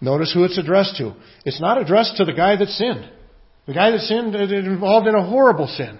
notice 0.00 0.32
who 0.32 0.44
it's 0.44 0.58
addressed 0.58 0.96
to. 0.96 1.14
It's 1.44 1.60
not 1.60 1.80
addressed 1.80 2.16
to 2.16 2.24
the 2.24 2.32
guy 2.32 2.56
that 2.56 2.68
sinned. 2.68 3.08
The 3.66 3.74
guy 3.74 3.92
that 3.92 4.00
sinned 4.00 4.34
is 4.34 4.50
involved 4.50 5.06
in 5.06 5.14
a 5.14 5.26
horrible 5.26 5.68
sin. 5.68 5.98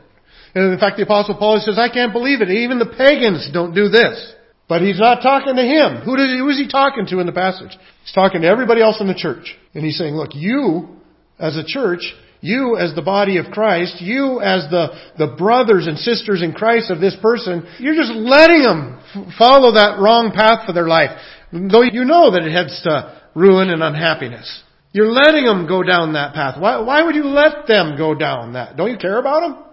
And 0.54 0.72
in 0.72 0.78
fact, 0.80 0.96
the 0.96 1.04
apostle 1.04 1.36
Paul 1.36 1.60
says, 1.64 1.78
I 1.78 1.88
can't 1.88 2.12
believe 2.12 2.40
it. 2.40 2.50
Even 2.50 2.80
the 2.80 2.94
pagans 2.98 3.48
don't 3.52 3.74
do 3.74 3.88
this. 3.88 4.34
But 4.68 4.82
he's 4.82 4.98
not 4.98 5.22
talking 5.22 5.56
to 5.56 5.62
him. 5.62 6.02
Who, 6.02 6.16
did, 6.16 6.30
who 6.38 6.48
is 6.48 6.58
he 6.58 6.68
talking 6.68 7.06
to 7.06 7.18
in 7.20 7.26
the 7.26 7.32
passage? 7.32 7.76
He's 8.02 8.12
talking 8.14 8.42
to 8.42 8.48
everybody 8.48 8.82
else 8.82 9.00
in 9.00 9.06
the 9.06 9.14
church. 9.14 9.56
And 9.74 9.84
he's 9.84 9.98
saying, 9.98 10.14
look, 10.14 10.30
you, 10.32 10.96
as 11.38 11.56
a 11.56 11.64
church, 11.64 12.00
you 12.40 12.76
as 12.76 12.94
the 12.94 13.02
body 13.02 13.36
of 13.36 13.46
Christ, 13.46 14.00
you 14.00 14.40
as 14.40 14.68
the, 14.70 14.88
the 15.18 15.34
brothers 15.36 15.86
and 15.86 15.98
sisters 15.98 16.42
in 16.42 16.52
Christ 16.52 16.90
of 16.90 17.00
this 17.00 17.16
person, 17.20 17.66
you're 17.78 17.94
just 17.94 18.12
letting 18.12 18.62
them 18.62 19.00
follow 19.38 19.74
that 19.74 19.98
wrong 20.00 20.32
path 20.34 20.66
for 20.66 20.72
their 20.72 20.88
life. 20.88 21.10
Though 21.52 21.82
you 21.82 22.04
know 22.04 22.30
that 22.30 22.42
it 22.42 22.52
heads 22.52 22.80
to 22.84 23.20
ruin 23.34 23.70
and 23.70 23.82
unhappiness. 23.82 24.62
You're 24.92 25.10
letting 25.10 25.44
them 25.44 25.68
go 25.68 25.82
down 25.82 26.14
that 26.14 26.34
path. 26.34 26.60
Why, 26.60 26.80
why 26.80 27.02
would 27.02 27.14
you 27.14 27.24
let 27.24 27.66
them 27.68 27.96
go 27.96 28.14
down 28.14 28.54
that? 28.54 28.76
Don't 28.76 28.90
you 28.90 28.98
care 28.98 29.18
about 29.18 29.40
them? 29.40 29.64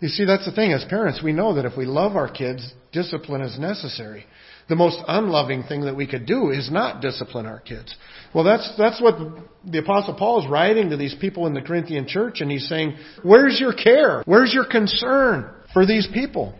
You 0.00 0.08
see, 0.08 0.24
that's 0.24 0.46
the 0.46 0.52
thing. 0.52 0.72
As 0.72 0.84
parents, 0.88 1.20
we 1.22 1.32
know 1.32 1.54
that 1.54 1.64
if 1.64 1.76
we 1.76 1.84
love 1.84 2.16
our 2.16 2.30
kids, 2.30 2.72
discipline 2.92 3.42
is 3.42 3.58
necessary. 3.58 4.26
The 4.70 4.76
most 4.76 4.98
unloving 5.08 5.64
thing 5.64 5.80
that 5.82 5.96
we 5.96 6.06
could 6.06 6.26
do 6.26 6.50
is 6.50 6.70
not 6.70 7.02
discipline 7.02 7.44
our 7.44 7.58
kids. 7.58 7.92
Well, 8.32 8.44
that's, 8.44 8.72
that's 8.78 9.02
what 9.02 9.16
the 9.64 9.80
apostle 9.80 10.14
Paul 10.14 10.44
is 10.44 10.48
writing 10.48 10.90
to 10.90 10.96
these 10.96 11.16
people 11.20 11.48
in 11.48 11.54
the 11.54 11.60
Corinthian 11.60 12.06
church 12.06 12.40
and 12.40 12.48
he's 12.48 12.68
saying, 12.68 12.96
where's 13.24 13.58
your 13.58 13.72
care? 13.72 14.22
Where's 14.26 14.54
your 14.54 14.64
concern 14.64 15.50
for 15.74 15.84
these 15.84 16.06
people? 16.14 16.54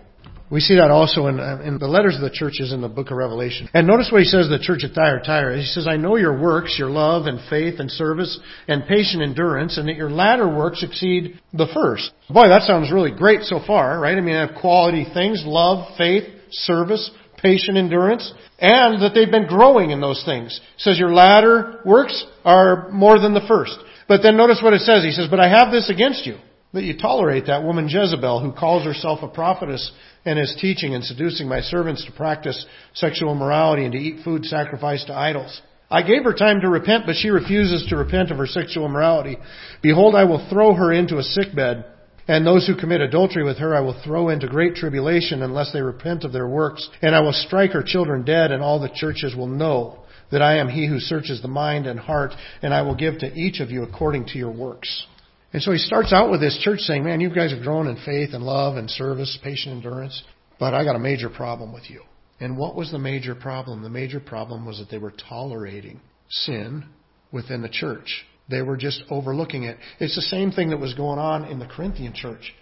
We 0.50 0.58
see 0.58 0.74
that 0.74 0.90
also 0.90 1.28
in, 1.28 1.38
uh, 1.38 1.62
in 1.64 1.78
the 1.78 1.86
letters 1.86 2.16
of 2.16 2.22
the 2.22 2.30
churches 2.32 2.72
in 2.72 2.80
the 2.80 2.88
book 2.88 3.12
of 3.12 3.16
Revelation. 3.16 3.68
And 3.72 3.86
notice 3.86 4.08
what 4.10 4.22
he 4.22 4.26
says 4.26 4.48
to 4.48 4.58
the 4.58 4.64
church 4.64 4.82
at 4.82 4.92
Thyatira. 4.92 5.56
He 5.56 5.64
says, 5.64 5.86
I 5.88 5.96
know 5.96 6.16
your 6.16 6.36
works, 6.40 6.74
your 6.76 6.90
love 6.90 7.26
and 7.26 7.38
faith 7.48 7.78
and 7.78 7.88
service 7.88 8.40
and 8.66 8.84
patient 8.88 9.22
endurance, 9.22 9.78
and 9.78 9.88
that 9.88 9.94
your 9.94 10.10
latter 10.10 10.48
works 10.48 10.82
exceed 10.82 11.38
the 11.52 11.68
first. 11.72 12.10
Boy, 12.28 12.48
that 12.48 12.62
sounds 12.62 12.90
really 12.90 13.12
great 13.12 13.42
so 13.42 13.60
far, 13.64 14.00
right? 14.00 14.18
I 14.18 14.20
mean, 14.20 14.34
I 14.34 14.44
have 14.48 14.60
quality 14.60 15.06
things, 15.14 15.44
love, 15.46 15.96
faith, 15.96 16.24
service, 16.50 17.12
patient 17.42 17.76
endurance, 17.76 18.32
and 18.58 19.02
that 19.02 19.12
they've 19.14 19.30
been 19.30 19.46
growing 19.46 19.90
in 19.90 20.00
those 20.00 20.22
things. 20.24 20.60
He 20.76 20.82
says 20.82 20.98
your 20.98 21.12
latter 21.12 21.80
works 21.84 22.24
are 22.44 22.90
more 22.90 23.18
than 23.18 23.34
the 23.34 23.46
first. 23.48 23.78
But 24.08 24.22
then 24.22 24.36
notice 24.36 24.60
what 24.62 24.74
it 24.74 24.80
says. 24.80 25.04
He 25.04 25.12
says, 25.12 25.28
but 25.30 25.40
I 25.40 25.48
have 25.48 25.70
this 25.70 25.88
against 25.88 26.26
you, 26.26 26.36
that 26.72 26.82
you 26.82 26.98
tolerate 26.98 27.46
that 27.46 27.62
woman 27.62 27.88
Jezebel 27.88 28.40
who 28.40 28.52
calls 28.52 28.84
herself 28.84 29.20
a 29.22 29.28
prophetess 29.28 29.92
and 30.24 30.38
is 30.38 30.56
teaching 30.60 30.94
and 30.94 31.04
seducing 31.04 31.48
my 31.48 31.60
servants 31.60 32.04
to 32.04 32.12
practice 32.12 32.66
sexual 32.94 33.32
immorality 33.32 33.84
and 33.84 33.92
to 33.92 33.98
eat 33.98 34.24
food 34.24 34.44
sacrificed 34.44 35.06
to 35.06 35.14
idols. 35.14 35.62
I 35.90 36.02
gave 36.02 36.22
her 36.24 36.34
time 36.34 36.60
to 36.60 36.68
repent, 36.68 37.04
but 37.06 37.16
she 37.16 37.30
refuses 37.30 37.86
to 37.88 37.96
repent 37.96 38.30
of 38.30 38.38
her 38.38 38.46
sexual 38.46 38.86
immorality. 38.86 39.38
Behold, 39.82 40.14
I 40.14 40.24
will 40.24 40.46
throw 40.48 40.74
her 40.74 40.92
into 40.92 41.18
a 41.18 41.22
sick 41.22 41.54
bed, 41.54 41.84
and 42.30 42.46
those 42.46 42.64
who 42.64 42.76
commit 42.76 43.00
adultery 43.00 43.42
with 43.42 43.58
her 43.58 43.74
I 43.74 43.80
will 43.80 44.00
throw 44.04 44.28
into 44.28 44.46
great 44.46 44.76
tribulation 44.76 45.42
unless 45.42 45.72
they 45.72 45.82
repent 45.82 46.22
of 46.22 46.32
their 46.32 46.46
works. 46.46 46.88
And 47.02 47.12
I 47.12 47.20
will 47.20 47.32
strike 47.32 47.72
her 47.72 47.82
children 47.82 48.24
dead, 48.24 48.52
and 48.52 48.62
all 48.62 48.78
the 48.78 48.88
churches 48.88 49.34
will 49.34 49.48
know 49.48 49.98
that 50.30 50.40
I 50.40 50.58
am 50.58 50.68
he 50.68 50.86
who 50.86 51.00
searches 51.00 51.42
the 51.42 51.48
mind 51.48 51.88
and 51.88 51.98
heart, 51.98 52.32
and 52.62 52.72
I 52.72 52.82
will 52.82 52.94
give 52.94 53.18
to 53.18 53.32
each 53.34 53.58
of 53.58 53.72
you 53.72 53.82
according 53.82 54.26
to 54.26 54.38
your 54.38 54.52
works. 54.52 55.06
And 55.52 55.60
so 55.60 55.72
he 55.72 55.78
starts 55.78 56.12
out 56.12 56.30
with 56.30 56.40
this 56.40 56.56
church 56.62 56.78
saying, 56.82 57.02
man, 57.02 57.20
you 57.20 57.34
guys 57.34 57.50
have 57.50 57.64
grown 57.64 57.88
in 57.88 57.96
faith 57.96 58.30
and 58.32 58.44
love 58.44 58.76
and 58.76 58.88
service, 58.88 59.36
patient 59.42 59.74
endurance, 59.74 60.22
but 60.60 60.72
I 60.72 60.84
got 60.84 60.94
a 60.94 61.00
major 61.00 61.30
problem 61.30 61.72
with 61.72 61.90
you. 61.90 62.04
And 62.38 62.56
what 62.56 62.76
was 62.76 62.92
the 62.92 62.98
major 63.00 63.34
problem? 63.34 63.82
The 63.82 63.90
major 63.90 64.20
problem 64.20 64.64
was 64.64 64.78
that 64.78 64.88
they 64.88 64.98
were 64.98 65.12
tolerating 65.28 66.00
sin 66.28 66.84
within 67.32 67.62
the 67.62 67.68
church. 67.68 68.24
They 68.50 68.62
were 68.62 68.76
just 68.76 69.02
overlooking 69.10 69.62
it. 69.62 69.78
It's 70.00 70.16
the 70.16 70.22
same 70.22 70.50
thing 70.50 70.70
that 70.70 70.80
was 70.80 70.94
going 70.94 71.18
on 71.18 71.44
in 71.44 71.58
the 71.58 71.66
Corinthian 71.66 72.12
church. 72.12 72.52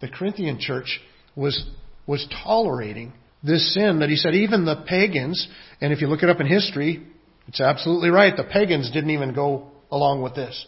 The 0.00 0.08
Corinthian 0.08 0.58
church 0.58 1.00
was, 1.36 1.64
was 2.06 2.26
tolerating 2.42 3.12
this 3.42 3.72
sin 3.74 4.00
that 4.00 4.08
he 4.08 4.16
said 4.16 4.34
even 4.34 4.64
the 4.64 4.84
pagans, 4.86 5.46
and 5.80 5.92
if 5.92 6.00
you 6.00 6.08
look 6.08 6.22
it 6.22 6.28
up 6.28 6.40
in 6.40 6.46
history, 6.46 7.06
it's 7.46 7.60
absolutely 7.60 8.10
right. 8.10 8.36
The 8.36 8.44
pagans 8.44 8.90
didn't 8.90 9.10
even 9.10 9.34
go 9.34 9.70
along 9.90 10.22
with 10.22 10.34
this. 10.34 10.66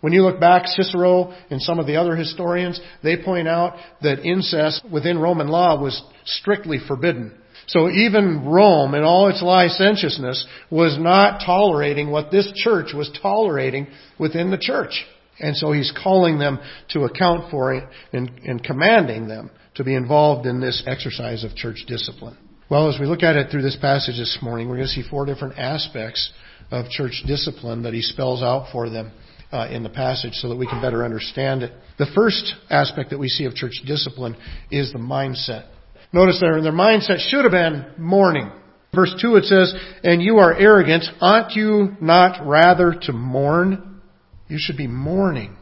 When 0.00 0.12
you 0.12 0.22
look 0.22 0.40
back, 0.40 0.66
Cicero 0.66 1.34
and 1.50 1.60
some 1.60 1.78
of 1.78 1.86
the 1.86 1.96
other 1.96 2.14
historians, 2.16 2.80
they 3.02 3.16
point 3.22 3.48
out 3.48 3.76
that 4.00 4.24
incest 4.24 4.84
within 4.90 5.18
Roman 5.18 5.48
law 5.48 5.80
was 5.80 6.00
strictly 6.24 6.78
forbidden. 6.86 7.36
So 7.68 7.90
even 7.90 8.46
Rome, 8.46 8.94
in 8.94 9.04
all 9.04 9.28
its 9.28 9.42
licentiousness, 9.42 10.46
was 10.70 10.98
not 10.98 11.42
tolerating 11.44 12.10
what 12.10 12.30
this 12.30 12.50
church 12.54 12.94
was 12.94 13.10
tolerating 13.22 13.86
within 14.18 14.50
the 14.50 14.58
church. 14.58 15.04
And 15.38 15.56
so 15.56 15.72
he's 15.72 15.92
calling 16.02 16.38
them 16.38 16.58
to 16.90 17.04
account 17.04 17.50
for 17.50 17.74
it 17.74 17.84
and, 18.12 18.30
and 18.44 18.64
commanding 18.64 19.28
them 19.28 19.50
to 19.74 19.84
be 19.84 19.94
involved 19.94 20.46
in 20.46 20.60
this 20.60 20.82
exercise 20.86 21.44
of 21.44 21.54
church 21.54 21.84
discipline. 21.86 22.36
Well, 22.70 22.88
as 22.92 22.98
we 22.98 23.06
look 23.06 23.22
at 23.22 23.36
it 23.36 23.50
through 23.50 23.62
this 23.62 23.78
passage 23.80 24.16
this 24.16 24.38
morning, 24.42 24.68
we're 24.68 24.76
going 24.76 24.88
to 24.88 24.92
see 24.92 25.08
four 25.08 25.26
different 25.26 25.58
aspects 25.58 26.32
of 26.70 26.88
church 26.90 27.22
discipline 27.26 27.82
that 27.82 27.94
he 27.94 28.02
spells 28.02 28.42
out 28.42 28.72
for 28.72 28.90
them 28.90 29.12
uh, 29.52 29.68
in 29.70 29.82
the 29.82 29.88
passage 29.88 30.34
so 30.34 30.48
that 30.48 30.56
we 30.56 30.66
can 30.66 30.80
better 30.82 31.04
understand 31.04 31.62
it. 31.62 31.72
The 31.98 32.10
first 32.14 32.54
aspect 32.70 33.10
that 33.10 33.18
we 33.18 33.28
see 33.28 33.44
of 33.44 33.54
church 33.54 33.82
discipline 33.86 34.36
is 34.70 34.92
the 34.92 34.98
mindset. 34.98 35.66
Notice 36.12 36.40
there, 36.40 36.56
in 36.56 36.64
their 36.64 36.72
mindset 36.72 37.18
should 37.18 37.44
have 37.44 37.52
been 37.52 37.86
mourning. 37.98 38.50
Verse 38.94 39.14
2 39.20 39.36
it 39.36 39.44
says, 39.44 39.74
And 40.02 40.22
you 40.22 40.38
are 40.38 40.54
arrogant, 40.54 41.04
ought 41.20 41.54
you 41.54 41.96
not 42.00 42.46
rather 42.46 42.94
to 43.02 43.12
mourn? 43.12 44.00
You 44.48 44.56
should 44.58 44.78
be 44.78 44.86
mourning. 44.86 45.56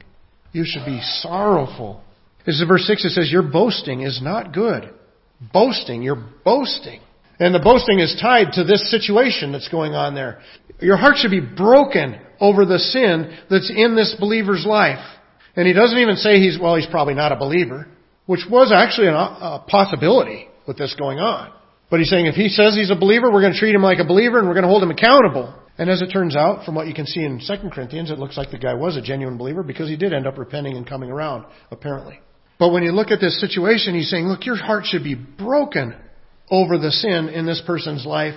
You 0.52 0.64
should 0.64 0.86
be 0.86 1.00
sorrowful. 1.02 2.02
This 2.44 2.60
is 2.60 2.68
verse 2.68 2.86
6 2.86 3.04
it 3.04 3.10
says, 3.10 3.30
Your 3.30 3.42
boasting 3.42 4.02
is 4.02 4.20
not 4.22 4.54
good. 4.54 4.90
Boasting, 5.52 6.02
you're 6.02 6.24
boasting. 6.44 7.00
And 7.38 7.54
the 7.54 7.58
boasting 7.58 7.98
is 7.98 8.16
tied 8.20 8.52
to 8.52 8.64
this 8.64 8.90
situation 8.90 9.52
that's 9.52 9.68
going 9.68 9.92
on 9.92 10.14
there. 10.14 10.40
Your 10.80 10.96
heart 10.96 11.16
should 11.16 11.32
be 11.32 11.40
broken 11.40 12.18
over 12.40 12.64
the 12.64 12.78
sin 12.78 13.36
that's 13.50 13.70
in 13.74 13.96
this 13.96 14.16
believer's 14.18 14.64
life. 14.64 15.04
And 15.56 15.66
he 15.66 15.74
doesn't 15.74 15.98
even 15.98 16.16
say 16.16 16.38
he's, 16.38 16.58
well, 16.58 16.76
he's 16.76 16.86
probably 16.86 17.14
not 17.14 17.32
a 17.32 17.36
believer 17.36 17.86
which 18.26 18.44
was 18.50 18.72
actually 18.74 19.08
a 19.08 19.14
uh, 19.14 19.58
possibility 19.66 20.48
with 20.66 20.76
this 20.76 20.94
going 20.98 21.18
on. 21.18 21.52
But 21.90 22.00
he's 22.00 22.10
saying 22.10 22.26
if 22.26 22.34
he 22.34 22.48
says 22.48 22.74
he's 22.74 22.90
a 22.90 22.96
believer, 22.96 23.30
we're 23.30 23.40
going 23.40 23.52
to 23.52 23.58
treat 23.58 23.74
him 23.74 23.82
like 23.82 23.98
a 23.98 24.04
believer 24.04 24.38
and 24.38 24.48
we're 24.48 24.54
going 24.54 24.64
to 24.64 24.68
hold 24.68 24.82
him 24.82 24.90
accountable. 24.90 25.54
And 25.78 25.90
as 25.90 26.02
it 26.02 26.08
turns 26.08 26.34
out, 26.34 26.64
from 26.64 26.74
what 26.74 26.86
you 26.86 26.94
can 26.94 27.06
see 27.06 27.22
in 27.22 27.38
2 27.38 27.70
Corinthians, 27.70 28.10
it 28.10 28.18
looks 28.18 28.36
like 28.36 28.50
the 28.50 28.58
guy 28.58 28.74
was 28.74 28.96
a 28.96 29.02
genuine 29.02 29.36
believer 29.36 29.62
because 29.62 29.88
he 29.88 29.96
did 29.96 30.12
end 30.12 30.26
up 30.26 30.38
repenting 30.38 30.76
and 30.76 30.86
coming 30.86 31.10
around, 31.10 31.44
apparently. 31.70 32.18
But 32.58 32.72
when 32.72 32.82
you 32.82 32.92
look 32.92 33.10
at 33.10 33.20
this 33.20 33.40
situation, 33.40 33.94
he's 33.94 34.10
saying, 34.10 34.26
look, 34.26 34.46
your 34.46 34.56
heart 34.56 34.86
should 34.86 35.04
be 35.04 35.14
broken 35.14 35.94
over 36.50 36.78
the 36.78 36.90
sin 36.90 37.28
in 37.28 37.44
this 37.44 37.62
person's 37.66 38.06
life, 38.06 38.34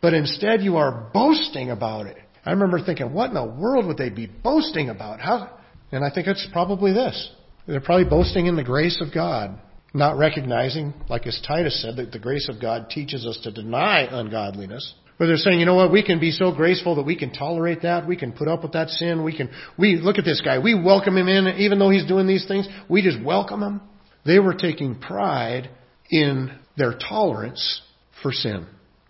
but 0.00 0.12
instead 0.12 0.62
you 0.62 0.76
are 0.76 1.10
boasting 1.14 1.70
about 1.70 2.06
it. 2.06 2.18
I 2.44 2.50
remember 2.50 2.84
thinking, 2.84 3.12
what 3.12 3.28
in 3.28 3.34
the 3.34 3.44
world 3.44 3.86
would 3.86 3.96
they 3.96 4.10
be 4.10 4.26
boasting 4.26 4.90
about? 4.90 5.20
How? 5.20 5.58
And 5.90 6.04
I 6.04 6.10
think 6.12 6.26
it's 6.26 6.46
probably 6.52 6.92
this. 6.92 7.30
They're 7.66 7.80
probably 7.80 8.08
boasting 8.08 8.46
in 8.46 8.56
the 8.56 8.64
grace 8.64 9.00
of 9.00 9.14
God, 9.14 9.58
not 9.94 10.18
recognizing, 10.18 10.94
like 11.08 11.26
as 11.26 11.40
Titus 11.46 11.80
said, 11.80 11.96
that 11.96 12.12
the 12.12 12.18
grace 12.18 12.48
of 12.48 12.60
God 12.60 12.90
teaches 12.90 13.24
us 13.24 13.38
to 13.44 13.52
deny 13.52 14.08
ungodliness. 14.10 14.94
But 15.18 15.26
they're 15.26 15.36
saying, 15.36 15.60
you 15.60 15.66
know 15.66 15.76
what, 15.76 15.92
we 15.92 16.02
can 16.02 16.18
be 16.18 16.32
so 16.32 16.52
graceful 16.52 16.96
that 16.96 17.04
we 17.04 17.16
can 17.16 17.32
tolerate 17.32 17.82
that, 17.82 18.08
we 18.08 18.16
can 18.16 18.32
put 18.32 18.48
up 18.48 18.62
with 18.62 18.72
that 18.72 18.88
sin, 18.88 19.22
we 19.22 19.36
can, 19.36 19.50
we, 19.78 19.96
look 19.96 20.18
at 20.18 20.24
this 20.24 20.40
guy, 20.40 20.58
we 20.58 20.74
welcome 20.74 21.16
him 21.16 21.28
in, 21.28 21.46
even 21.58 21.78
though 21.78 21.90
he's 21.90 22.06
doing 22.06 22.26
these 22.26 22.46
things, 22.48 22.66
we 22.88 23.02
just 23.02 23.22
welcome 23.22 23.62
him. 23.62 23.80
They 24.24 24.40
were 24.40 24.54
taking 24.54 24.98
pride 24.98 25.70
in 26.10 26.50
their 26.76 26.94
tolerance 26.98 27.82
for 28.22 28.32
sin. 28.32 28.66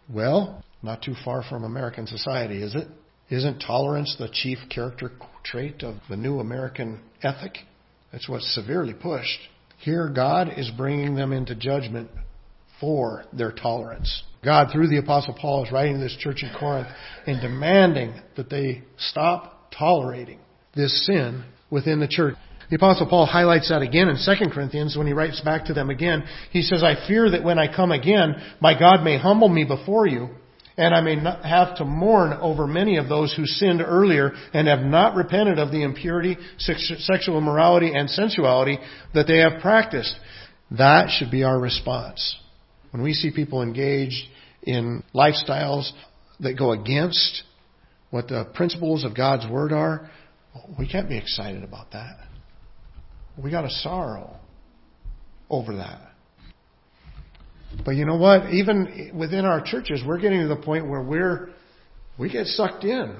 Well, 0.08 0.62
not 0.82 1.02
too 1.02 1.14
far 1.24 1.42
from 1.48 1.64
American 1.64 2.06
society, 2.06 2.62
is 2.62 2.74
it? 2.74 2.88
Isn't 3.30 3.60
tolerance 3.60 4.14
the 4.18 4.28
chief 4.30 4.58
character 4.68 5.12
trait 5.44 5.82
of 5.82 5.96
the 6.10 6.16
new 6.16 6.40
American 6.40 7.00
ethic? 7.22 7.56
That's 8.12 8.28
what's 8.28 8.54
severely 8.54 8.94
pushed. 8.94 9.38
Here, 9.78 10.08
God 10.08 10.52
is 10.56 10.70
bringing 10.76 11.14
them 11.14 11.32
into 11.32 11.56
judgment 11.56 12.10
for 12.80 13.24
their 13.32 13.52
tolerance. 13.52 14.22
God, 14.44 14.68
through 14.72 14.88
the 14.88 14.98
Apostle 14.98 15.36
Paul, 15.40 15.64
is 15.64 15.72
writing 15.72 15.94
to 15.94 16.00
this 16.00 16.16
church 16.18 16.42
in 16.42 16.50
Corinth 16.58 16.88
and 17.26 17.40
demanding 17.40 18.14
that 18.36 18.50
they 18.50 18.82
stop 18.98 19.72
tolerating 19.76 20.38
this 20.74 21.06
sin 21.06 21.44
within 21.70 22.00
the 22.00 22.08
church. 22.08 22.34
The 22.70 22.76
Apostle 22.76 23.06
Paul 23.06 23.26
highlights 23.26 23.68
that 23.68 23.82
again 23.82 24.08
in 24.08 24.16
2 24.16 24.50
Corinthians 24.50 24.96
when 24.96 25.06
he 25.06 25.12
writes 25.12 25.40
back 25.40 25.66
to 25.66 25.74
them 25.74 25.90
again. 25.90 26.24
He 26.50 26.62
says, 26.62 26.82
I 26.82 27.06
fear 27.06 27.30
that 27.30 27.44
when 27.44 27.58
I 27.58 27.74
come 27.74 27.92
again, 27.92 28.34
my 28.60 28.78
God 28.78 29.04
may 29.04 29.18
humble 29.18 29.48
me 29.48 29.64
before 29.64 30.06
you 30.06 30.30
and 30.82 30.96
I 30.96 31.00
may 31.00 31.14
not 31.14 31.44
have 31.44 31.76
to 31.76 31.84
mourn 31.84 32.32
over 32.32 32.66
many 32.66 32.96
of 32.96 33.08
those 33.08 33.32
who 33.32 33.46
sinned 33.46 33.80
earlier 33.80 34.32
and 34.52 34.66
have 34.66 34.80
not 34.80 35.14
repented 35.14 35.60
of 35.60 35.70
the 35.70 35.84
impurity, 35.84 36.36
sexual 36.58 37.38
immorality, 37.38 37.94
and 37.94 38.10
sensuality 38.10 38.78
that 39.14 39.28
they 39.28 39.38
have 39.38 39.62
practiced. 39.62 40.12
That 40.72 41.08
should 41.10 41.30
be 41.30 41.44
our 41.44 41.56
response. 41.56 42.36
When 42.90 43.00
we 43.00 43.12
see 43.12 43.30
people 43.30 43.62
engaged 43.62 44.26
in 44.64 45.04
lifestyles 45.14 45.88
that 46.40 46.58
go 46.58 46.72
against 46.72 47.44
what 48.10 48.26
the 48.26 48.50
principles 48.52 49.04
of 49.04 49.16
God's 49.16 49.48
Word 49.48 49.72
are, 49.72 50.10
we 50.76 50.88
can't 50.88 51.08
be 51.08 51.16
excited 51.16 51.62
about 51.62 51.92
that. 51.92 52.16
We 53.40 53.52
got 53.52 53.62
to 53.62 53.70
sorrow 53.70 54.36
over 55.48 55.76
that. 55.76 56.11
But 57.84 57.92
you 57.92 58.04
know 58.04 58.16
what? 58.16 58.50
Even 58.52 59.12
within 59.14 59.44
our 59.44 59.60
churches, 59.60 60.02
we're 60.06 60.18
getting 60.18 60.40
to 60.40 60.48
the 60.48 60.56
point 60.56 60.88
where 60.88 61.02
we're, 61.02 61.50
we 62.18 62.30
get 62.30 62.46
sucked 62.46 62.84
in. 62.84 63.16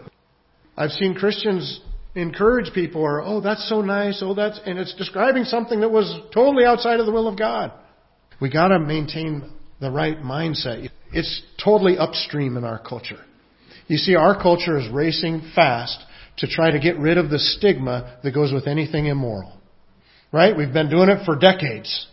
I've 0.76 0.90
seen 0.90 1.14
Christians 1.14 1.80
encourage 2.14 2.72
people 2.74 3.02
or, 3.02 3.22
oh, 3.22 3.40
that's 3.40 3.68
so 3.68 3.80
nice, 3.80 4.22
oh, 4.22 4.34
that's, 4.34 4.60
and 4.64 4.78
it's 4.78 4.94
describing 4.94 5.44
something 5.44 5.80
that 5.80 5.90
was 5.90 6.20
totally 6.32 6.64
outside 6.64 7.00
of 7.00 7.06
the 7.06 7.12
will 7.12 7.28
of 7.28 7.38
God. 7.38 7.72
We 8.40 8.50
gotta 8.50 8.78
maintain 8.78 9.50
the 9.80 9.90
right 9.90 10.18
mindset. 10.18 10.88
It's 11.12 11.42
totally 11.62 11.98
upstream 11.98 12.56
in 12.56 12.64
our 12.64 12.78
culture. 12.78 13.20
You 13.88 13.96
see, 13.96 14.14
our 14.14 14.40
culture 14.40 14.78
is 14.78 14.88
racing 14.90 15.52
fast 15.54 15.98
to 16.38 16.46
try 16.46 16.70
to 16.70 16.80
get 16.80 16.98
rid 16.98 17.18
of 17.18 17.30
the 17.30 17.38
stigma 17.38 18.18
that 18.22 18.32
goes 18.32 18.52
with 18.52 18.66
anything 18.66 19.06
immoral. 19.06 19.58
Right? 20.32 20.56
We've 20.56 20.72
been 20.72 20.88
doing 20.88 21.08
it 21.08 21.26
for 21.26 21.36
decades. 21.36 22.06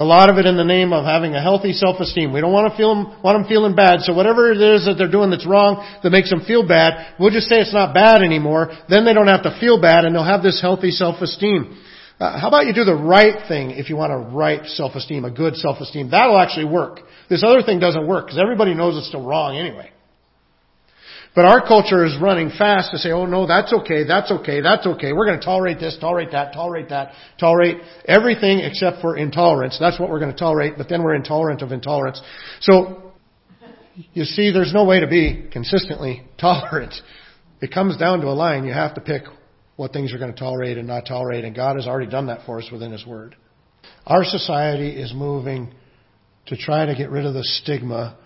A 0.00 0.04
lot 0.04 0.30
of 0.30 0.38
it 0.38 0.46
in 0.46 0.56
the 0.56 0.64
name 0.64 0.94
of 0.94 1.04
having 1.04 1.34
a 1.34 1.42
healthy 1.42 1.74
self-esteem. 1.74 2.32
We 2.32 2.40
don't 2.40 2.54
want 2.54 2.72
to 2.72 2.76
feel 2.76 2.94
them, 2.94 3.22
want 3.22 3.36
them 3.36 3.46
feeling 3.46 3.76
bad. 3.76 4.00
So 4.00 4.14
whatever 4.14 4.50
it 4.50 4.56
is 4.56 4.86
that 4.86 4.94
they're 4.96 5.10
doing 5.10 5.28
that's 5.28 5.46
wrong 5.46 5.86
that 6.02 6.08
makes 6.08 6.30
them 6.30 6.40
feel 6.46 6.66
bad, 6.66 7.14
we'll 7.20 7.30
just 7.30 7.48
say 7.48 7.56
it's 7.56 7.74
not 7.74 7.92
bad 7.92 8.22
anymore. 8.22 8.72
Then 8.88 9.04
they 9.04 9.12
don't 9.12 9.28
have 9.28 9.42
to 9.42 9.54
feel 9.60 9.78
bad 9.78 10.06
and 10.06 10.14
they'll 10.14 10.24
have 10.24 10.42
this 10.42 10.58
healthy 10.58 10.90
self-esteem. 10.90 11.76
Uh, 12.18 12.40
how 12.40 12.48
about 12.48 12.64
you 12.64 12.72
do 12.72 12.84
the 12.84 12.96
right 12.96 13.46
thing 13.46 13.72
if 13.72 13.90
you 13.90 13.96
want 13.96 14.12
a 14.12 14.16
right 14.16 14.64
self-esteem, 14.64 15.26
a 15.26 15.30
good 15.30 15.56
self-esteem? 15.56 16.10
That'll 16.10 16.38
actually 16.38 16.66
work. 16.66 17.00
This 17.28 17.44
other 17.44 17.62
thing 17.62 17.78
doesn't 17.78 18.08
work 18.08 18.26
because 18.26 18.40
everybody 18.40 18.72
knows 18.72 18.96
it's 18.96 19.08
still 19.08 19.24
wrong 19.24 19.58
anyway. 19.58 19.90
But 21.34 21.44
our 21.44 21.64
culture 21.64 22.04
is 22.04 22.16
running 22.20 22.50
fast 22.50 22.90
to 22.90 22.98
say, 22.98 23.12
oh 23.12 23.24
no, 23.24 23.46
that's 23.46 23.72
okay, 23.72 24.04
that's 24.04 24.32
okay, 24.32 24.60
that's 24.60 24.84
okay. 24.84 25.12
We're 25.12 25.26
going 25.26 25.38
to 25.38 25.44
tolerate 25.44 25.78
this, 25.78 25.96
tolerate 26.00 26.32
that, 26.32 26.52
tolerate 26.52 26.88
that, 26.88 27.12
tolerate 27.38 27.78
everything 28.04 28.58
except 28.58 29.00
for 29.00 29.16
intolerance. 29.16 29.76
That's 29.78 29.98
what 30.00 30.10
we're 30.10 30.18
going 30.18 30.32
to 30.32 30.38
tolerate, 30.38 30.74
but 30.76 30.88
then 30.88 31.04
we're 31.04 31.14
intolerant 31.14 31.62
of 31.62 31.70
intolerance. 31.70 32.20
So, 32.60 33.12
you 34.12 34.24
see, 34.24 34.50
there's 34.50 34.74
no 34.74 34.84
way 34.84 35.00
to 35.00 35.06
be 35.06 35.48
consistently 35.52 36.22
tolerant. 36.40 36.94
It 37.60 37.72
comes 37.72 37.96
down 37.96 38.22
to 38.22 38.26
a 38.26 38.34
line. 38.34 38.64
You 38.64 38.72
have 38.72 38.94
to 38.94 39.00
pick 39.00 39.22
what 39.76 39.92
things 39.92 40.10
you're 40.10 40.18
going 40.18 40.32
to 40.32 40.38
tolerate 40.38 40.78
and 40.78 40.88
not 40.88 41.06
tolerate, 41.06 41.44
and 41.44 41.54
God 41.54 41.76
has 41.76 41.86
already 41.86 42.10
done 42.10 42.26
that 42.26 42.44
for 42.44 42.58
us 42.58 42.68
within 42.72 42.90
His 42.90 43.06
Word. 43.06 43.36
Our 44.04 44.24
society 44.24 44.90
is 44.90 45.14
moving 45.14 45.72
to 46.46 46.56
try 46.56 46.86
to 46.86 46.94
get 46.94 47.10
rid 47.10 47.24
of 47.24 47.34
the 47.34 47.44
stigma 47.44 48.18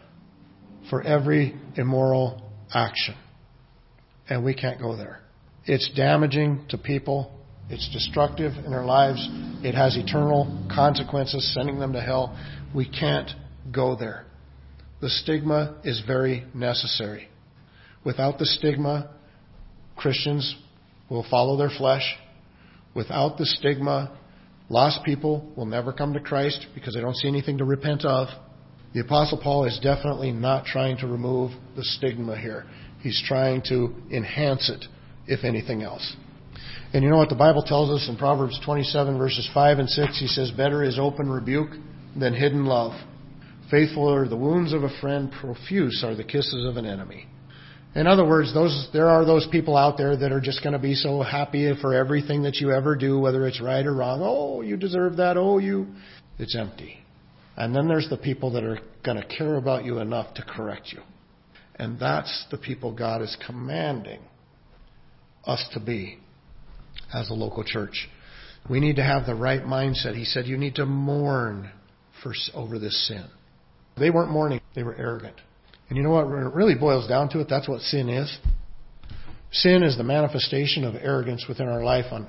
for 0.89 1.03
every 1.03 1.55
immoral 1.77 2.44
action. 2.75 3.15
And 4.29 4.45
we 4.45 4.55
can't 4.55 4.81
go 4.81 4.97
there. 4.97 5.21
It's 5.65 5.91
damaging 5.97 6.67
to 6.71 6.79
people. 6.79 7.33
It's 7.71 7.89
destructive 7.93 8.53
in 8.65 8.71
their 8.71 8.85
lives. 8.85 9.27
It 9.63 9.75
has 9.75 9.97
eternal 9.97 10.67
consequences, 10.75 11.55
sending 11.55 11.79
them 11.79 11.93
to 11.95 12.01
hell. 12.01 12.39
We 12.75 12.89
can't 12.89 13.31
go 13.73 13.97
there. 13.97 14.27
The 15.01 15.09
stigma 15.09 15.77
is 15.85 16.03
very 16.07 16.45
necessary. 16.55 17.29
Without 18.05 18.39
the 18.39 18.47
stigma, 18.47 19.11
Christians 19.97 20.55
will 21.09 21.27
follow 21.31 21.57
their 21.57 21.71
flesh. 21.71 22.17
Without 22.95 23.39
the 23.39 23.47
stigma, 23.47 24.17
lost 24.69 25.05
people 25.05 25.51
will 25.57 25.67
never 25.67 25.93
come 25.93 26.13
to 26.13 26.21
Christ 26.21 26.67
because 26.75 26.95
they 26.95 27.01
don't 27.01 27.17
see 27.17 27.29
anything 27.29 27.59
to 27.59 27.65
repent 27.65 28.05
of. 28.05 28.29
The 28.95 29.01
Apostle 29.01 29.41
Paul 29.43 29.65
is 29.65 29.81
definitely 29.83 30.31
not 30.31 30.67
trying 30.67 30.97
to 30.99 31.09
remove 31.09 31.51
the 31.75 31.83
stigma 31.83 32.39
here. 32.39 32.65
He's 33.01 33.21
trying 33.27 33.63
to 33.69 33.93
enhance 34.13 34.71
it, 34.71 34.85
if 35.27 35.45
anything 35.45 35.83
else. 35.83 36.17
And 36.93 37.03
you 37.03 37.11
know 37.11 37.17
what 37.17 37.29
the 37.29 37.35
Bible 37.35 37.65
tells 37.65 37.91
us 37.91 38.09
in 38.09 38.17
Proverbs 38.17 38.59
27 38.65 39.19
verses 39.19 39.51
5 39.53 39.81
and 39.81 39.91
6? 39.91 40.21
He 40.21 40.29
says, 40.29 40.53
Better 40.53 40.85
is 40.85 40.97
open 40.97 41.29
rebuke 41.29 41.71
than 42.17 42.35
hidden 42.35 42.67
love. 42.67 42.93
Faithful 43.69 44.09
are 44.15 44.29
the 44.29 44.37
wounds 44.37 44.73
of 44.73 44.85
a 44.85 45.01
friend, 45.01 45.33
profuse 45.41 46.05
are 46.05 46.15
the 46.15 46.23
kisses 46.23 46.65
of 46.65 46.77
an 46.77 46.87
enemy. 46.87 47.27
In 47.97 48.07
other 48.07 48.25
words, 48.25 48.55
those, 48.55 48.89
there 48.93 49.09
are 49.09 49.25
those 49.25 49.49
people 49.51 49.77
out 49.77 49.99
there 49.99 50.17
that 50.17 50.31
are 50.31 50.41
just 50.41 50.63
going 50.63 50.73
to 50.73 50.79
be 50.79 50.95
so 50.95 51.21
happy 51.23 51.73
for 51.81 51.95
everything 51.95 52.45
that 52.45 52.57
you 52.57 52.71
ever 52.71 52.95
do, 52.95 53.19
whether 53.19 53.45
it's 53.47 53.61
right 53.61 53.85
or 53.85 53.95
wrong. 53.95 54.21
Oh, 54.23 54.63
you 54.63 54.77
deserve 54.77 55.17
that. 55.17 55.37
Oh, 55.37 55.59
you. 55.59 55.89
It's 56.39 56.55
empty. 56.55 57.04
And 57.57 57.75
then 57.75 57.89
there's 57.89 58.09
the 58.09 58.17
people 58.17 58.53
that 58.53 58.65
are 58.65 58.79
going 59.05 59.17
to 59.17 59.27
care 59.27 59.57
about 59.57 59.85
you 59.85 59.99
enough 59.99 60.35
to 60.35 60.43
correct 60.43 60.93
you. 60.93 61.01
And 61.77 61.99
that's 61.99 62.47
the 62.51 62.59
people 62.59 62.93
God 62.93 63.23
is 63.23 63.37
commanding 63.47 64.21
us 65.45 65.65
to 65.73 65.81
be 65.81 66.19
as 67.13 67.31
a 67.31 67.35
local 67.35 67.65
church. 67.65 68.09
We 68.69 68.81
need 68.81 68.97
to 68.97 69.05
have 69.05 69.27
the 69.27 69.35
right 69.35 69.63
mindset. 69.63 70.17
He 70.17 70.25
said 70.25 70.47
you 70.47 70.57
need 70.57 70.77
to 70.77 70.87
mourn 70.87 71.71
for, 72.23 72.33
over 72.55 72.79
this 72.79 73.07
sin. 73.09 73.25
They 73.99 74.11
weren't 74.11 74.31
mourning, 74.31 74.61
they 74.75 74.83
were 74.83 74.97
arrogant. 74.97 75.37
And 75.89 75.97
you 75.97 76.03
know 76.03 76.11
what? 76.11 76.27
It 76.27 76.55
really 76.55 76.75
boils 76.75 77.07
down 77.07 77.29
to 77.31 77.41
it, 77.41 77.47
that's 77.49 77.69
what 77.69 77.81
sin 77.83 78.09
is. 78.09 78.39
Sin 79.53 79.83
is 79.83 79.97
the 79.97 80.03
manifestation 80.03 80.85
of 80.85 80.95
arrogance 80.97 81.45
within 81.49 81.69
our 81.69 81.85
life 81.85 82.07
on 82.11 82.27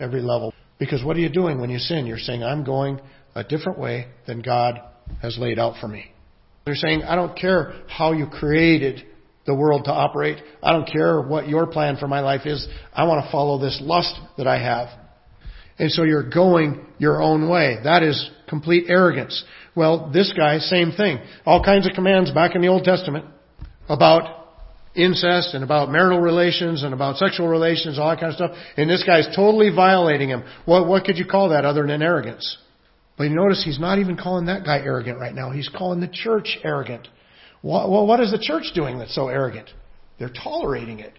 every 0.00 0.20
level. 0.20 0.52
Because 0.78 1.04
what 1.04 1.16
are 1.16 1.20
you 1.20 1.28
doing 1.28 1.60
when 1.60 1.70
you 1.70 1.78
sin? 1.78 2.06
You're 2.06 2.18
saying, 2.18 2.42
I'm 2.42 2.64
going 2.64 3.00
a 3.34 3.44
different 3.44 3.78
way 3.78 4.08
than 4.26 4.40
God 4.40 4.80
has 5.22 5.36
laid 5.38 5.58
out 5.58 5.74
for 5.80 5.88
me. 5.88 6.12
They're 6.64 6.74
saying, 6.74 7.02
I 7.02 7.14
don't 7.14 7.36
care 7.36 7.74
how 7.88 8.12
you 8.12 8.26
created 8.26 9.04
the 9.46 9.54
world 9.54 9.84
to 9.86 9.92
operate. 9.92 10.38
I 10.62 10.72
don't 10.72 10.86
care 10.86 11.20
what 11.22 11.48
your 11.48 11.66
plan 11.66 11.96
for 11.96 12.06
my 12.06 12.20
life 12.20 12.42
is. 12.44 12.68
I 12.92 13.04
want 13.04 13.24
to 13.24 13.32
follow 13.32 13.58
this 13.58 13.78
lust 13.82 14.14
that 14.36 14.46
I 14.46 14.58
have. 14.62 14.88
And 15.78 15.90
so 15.90 16.02
you're 16.02 16.28
going 16.28 16.84
your 16.98 17.22
own 17.22 17.48
way. 17.48 17.78
That 17.84 18.02
is 18.02 18.30
complete 18.48 18.86
arrogance. 18.88 19.44
Well, 19.74 20.10
this 20.12 20.32
guy, 20.36 20.58
same 20.58 20.92
thing. 20.92 21.20
All 21.46 21.62
kinds 21.64 21.86
of 21.86 21.94
commands 21.94 22.30
back 22.32 22.54
in 22.54 22.60
the 22.60 22.68
Old 22.68 22.84
Testament 22.84 23.24
about 23.88 24.47
incest 24.94 25.54
and 25.54 25.62
about 25.62 25.90
marital 25.90 26.20
relations 26.20 26.82
and 26.82 26.92
about 26.94 27.16
sexual 27.16 27.48
relations, 27.48 27.98
all 27.98 28.10
that 28.10 28.20
kind 28.20 28.30
of 28.30 28.36
stuff. 28.36 28.50
And 28.76 28.88
this 28.88 29.04
guy's 29.04 29.28
totally 29.34 29.70
violating 29.74 30.28
him. 30.28 30.44
What, 30.64 30.86
what 30.86 31.04
could 31.04 31.18
you 31.18 31.26
call 31.26 31.50
that 31.50 31.64
other 31.64 31.86
than 31.86 32.02
arrogance? 32.02 32.58
But 33.16 33.24
you 33.24 33.36
notice 33.36 33.62
he's 33.64 33.80
not 33.80 33.98
even 33.98 34.16
calling 34.16 34.46
that 34.46 34.64
guy 34.64 34.78
arrogant 34.78 35.18
right 35.18 35.34
now. 35.34 35.50
He's 35.50 35.68
calling 35.68 36.00
the 36.00 36.08
church 36.08 36.58
arrogant. 36.62 37.08
Well, 37.62 38.06
what 38.06 38.20
is 38.20 38.30
the 38.30 38.38
church 38.38 38.72
doing 38.74 38.98
that's 38.98 39.14
so 39.14 39.28
arrogant? 39.28 39.68
They're 40.18 40.30
tolerating 40.30 41.00
it. 41.00 41.12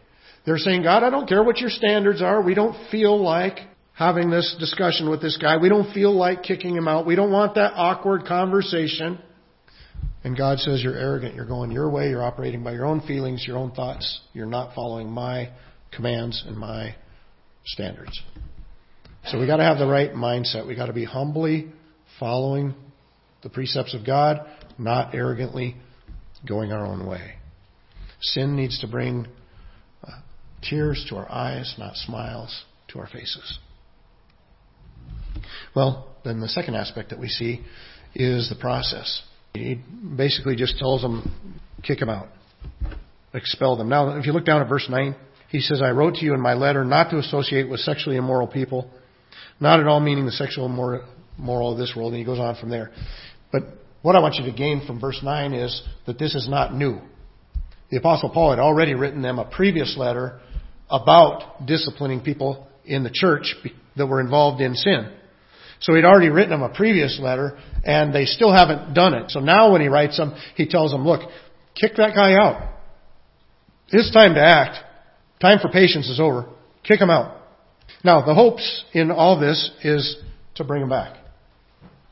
They're 0.45 0.57
saying, 0.57 0.83
God, 0.83 1.03
I 1.03 1.09
don't 1.09 1.27
care 1.27 1.43
what 1.43 1.57
your 1.57 1.69
standards 1.69 2.21
are. 2.21 2.41
We 2.41 2.53
don't 2.53 2.89
feel 2.89 3.21
like 3.21 3.59
having 3.93 4.29
this 4.29 4.55
discussion 4.57 5.09
with 5.09 5.21
this 5.21 5.37
guy. 5.37 5.57
We 5.57 5.67
don't 5.67 5.93
feel 5.93 6.15
like 6.15 6.43
kicking 6.43 6.73
him 6.73 6.87
out. 6.87 7.05
We 7.05 7.15
don't 7.15 7.31
want 7.31 7.55
that 7.55 7.73
awkward 7.75 8.25
conversation. 8.25 9.19
And 10.23 10.37
God 10.37 10.59
says, 10.59 10.81
You're 10.83 10.97
arrogant. 10.97 11.35
You're 11.35 11.45
going 11.45 11.71
your 11.71 11.89
way. 11.89 12.09
You're 12.09 12.23
operating 12.23 12.63
by 12.63 12.73
your 12.73 12.85
own 12.85 13.01
feelings, 13.01 13.45
your 13.47 13.57
own 13.57 13.71
thoughts. 13.71 14.21
You're 14.33 14.45
not 14.45 14.75
following 14.75 15.09
my 15.09 15.51
commands 15.91 16.43
and 16.45 16.57
my 16.57 16.95
standards. 17.65 18.19
So 19.27 19.39
we 19.39 19.47
got 19.47 19.57
to 19.57 19.63
have 19.63 19.77
the 19.77 19.87
right 19.87 20.11
mindset. 20.11 20.67
We 20.67 20.75
got 20.75 20.87
to 20.87 20.93
be 20.93 21.05
humbly 21.05 21.71
following 22.19 22.73
the 23.43 23.49
precepts 23.49 23.93
of 23.93 24.05
God, 24.05 24.45
not 24.77 25.15
arrogantly 25.15 25.75
going 26.47 26.71
our 26.71 26.85
own 26.85 27.05
way. 27.05 27.35
Sin 28.21 28.55
needs 28.55 28.79
to 28.81 28.87
bring 28.87 29.27
uh, 30.03 30.11
tears 30.61 31.05
to 31.09 31.15
our 31.15 31.31
eyes, 31.31 31.75
not 31.77 31.95
smiles 31.95 32.63
to 32.89 32.99
our 32.99 33.07
faces. 33.07 33.59
Well, 35.75 36.07
then 36.23 36.39
the 36.41 36.49
second 36.49 36.75
aspect 36.75 37.11
that 37.11 37.19
we 37.19 37.29
see 37.29 37.61
is 38.15 38.49
the 38.49 38.59
process. 38.59 39.21
He 39.53 39.81
basically 40.15 40.55
just 40.55 40.77
tells 40.77 41.01
them, 41.01 41.59
kick 41.83 41.99
them 41.99 42.09
out, 42.09 42.27
expel 43.33 43.75
them. 43.75 43.89
Now, 43.89 44.17
if 44.17 44.25
you 44.25 44.33
look 44.33 44.45
down 44.45 44.61
at 44.61 44.69
verse 44.69 44.87
9, 44.89 45.15
he 45.49 45.59
says, 45.61 45.81
I 45.81 45.91
wrote 45.91 46.15
to 46.15 46.25
you 46.25 46.33
in 46.33 46.41
my 46.41 46.53
letter 46.53 46.85
not 46.85 47.09
to 47.09 47.17
associate 47.17 47.69
with 47.69 47.79
sexually 47.79 48.17
immoral 48.17 48.47
people, 48.47 48.89
not 49.59 49.79
at 49.79 49.87
all 49.87 49.99
meaning 49.99 50.25
the 50.25 50.31
sexual 50.31 50.69
moral 51.37 51.71
of 51.71 51.77
this 51.77 51.93
world. 51.95 52.13
And 52.13 52.19
he 52.19 52.25
goes 52.25 52.39
on 52.39 52.55
from 52.55 52.69
there. 52.69 52.91
But 53.51 53.63
what 54.01 54.15
I 54.15 54.19
want 54.19 54.35
you 54.35 54.45
to 54.45 54.55
gain 54.55 54.85
from 54.85 54.99
verse 54.99 55.19
9 55.23 55.53
is 55.53 55.81
that 56.05 56.19
this 56.19 56.35
is 56.35 56.47
not 56.47 56.73
new. 56.73 56.99
The 57.89 57.97
Apostle 57.97 58.29
Paul 58.29 58.51
had 58.51 58.59
already 58.59 58.93
written 58.93 59.23
them 59.23 59.39
a 59.39 59.45
previous 59.45 59.97
letter 59.97 60.39
about 60.89 61.65
disciplining 61.65 62.21
people 62.21 62.67
in 62.85 63.03
the 63.03 63.09
church 63.11 63.55
that 63.97 64.05
were 64.05 64.21
involved 64.21 64.61
in 64.61 64.75
sin. 64.75 65.11
So 65.81 65.95
he'd 65.95 66.05
already 66.05 66.29
written 66.29 66.51
them 66.51 66.61
a 66.61 66.73
previous 66.73 67.19
letter, 67.21 67.57
and 67.83 68.13
they 68.13 68.25
still 68.25 68.51
haven't 68.51 68.93
done 68.93 69.13
it. 69.13 69.31
So 69.31 69.39
now 69.39 69.71
when 69.71 69.81
he 69.81 69.87
writes 69.87 70.17
them, 70.17 70.35
he 70.55 70.67
tells 70.67 70.91
them, 70.91 71.05
look, 71.05 71.21
kick 71.75 71.93
that 71.97 72.13
guy 72.15 72.33
out. 72.33 72.73
It's 73.89 74.11
time 74.13 74.35
to 74.35 74.41
act. 74.41 74.77
Time 75.41 75.59
for 75.59 75.69
patience 75.69 76.09
is 76.09 76.19
over. 76.19 76.47
Kick 76.83 76.99
him 76.99 77.09
out. 77.09 77.37
Now, 78.03 78.25
the 78.25 78.33
hopes 78.35 78.83
in 78.93 79.09
all 79.09 79.39
this 79.39 79.71
is 79.83 80.17
to 80.55 80.63
bring 80.63 80.83
him 80.83 80.89
back. 80.89 81.17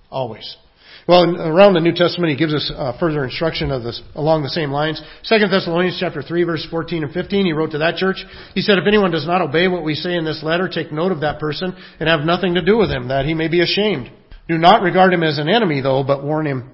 Always. 0.10 0.56
Well, 1.08 1.39
around 1.39 1.74
the 1.74 1.80
New 1.80 1.93
Testament, 1.93 2.32
he 2.32 2.38
gives 2.38 2.54
us 2.54 2.70
uh, 2.76 2.98
further 3.00 3.24
instruction 3.24 3.72
of 3.72 3.82
this 3.82 4.02
along 4.13 4.43
the 4.43 4.50
same 4.50 4.72
lines. 4.72 5.02
Second 5.24 5.52
Thessalonians 5.52 5.98
chapter 5.98 6.22
three, 6.22 6.43
verse 6.43 6.67
fourteen 6.70 7.04
and 7.04 7.13
fifteen. 7.13 7.46
He 7.46 7.54
wrote 7.54 7.72
to 7.72 7.78
that 7.78 7.96
church. 7.96 8.17
He 8.54 8.62
said, 8.62 8.78
"If 8.78 8.84
anyone 8.86 9.12
does 9.12 9.26
not 9.26 9.41
obey 9.41 9.70
what 9.70 9.86
we 9.86 9.96
say 9.96 10.15
in 10.15 10.26
this 10.26 10.43
letter, 10.43 10.67
take 10.67 10.91
note 10.91 11.13
of 11.13 11.22
that 11.22 11.39
person 11.39 11.74
and 12.02 12.10
have 12.10 12.26
nothing 12.26 12.56
to 12.56 12.65
do 12.65 12.78
with 12.78 12.89
him, 12.89 13.08
that 13.08 13.26
he 13.26 13.34
may 13.34 13.48
be 13.48 13.62
ashamed. 13.62 14.12
Do 14.50 14.58
not 14.58 14.82
regard 14.82 15.13
him 15.13 15.24
as 15.24 15.39
an 15.39 15.48
enemy, 15.48 15.80
though, 15.80 16.04
but 16.04 16.26
warn 16.26 16.46
him 16.46 16.72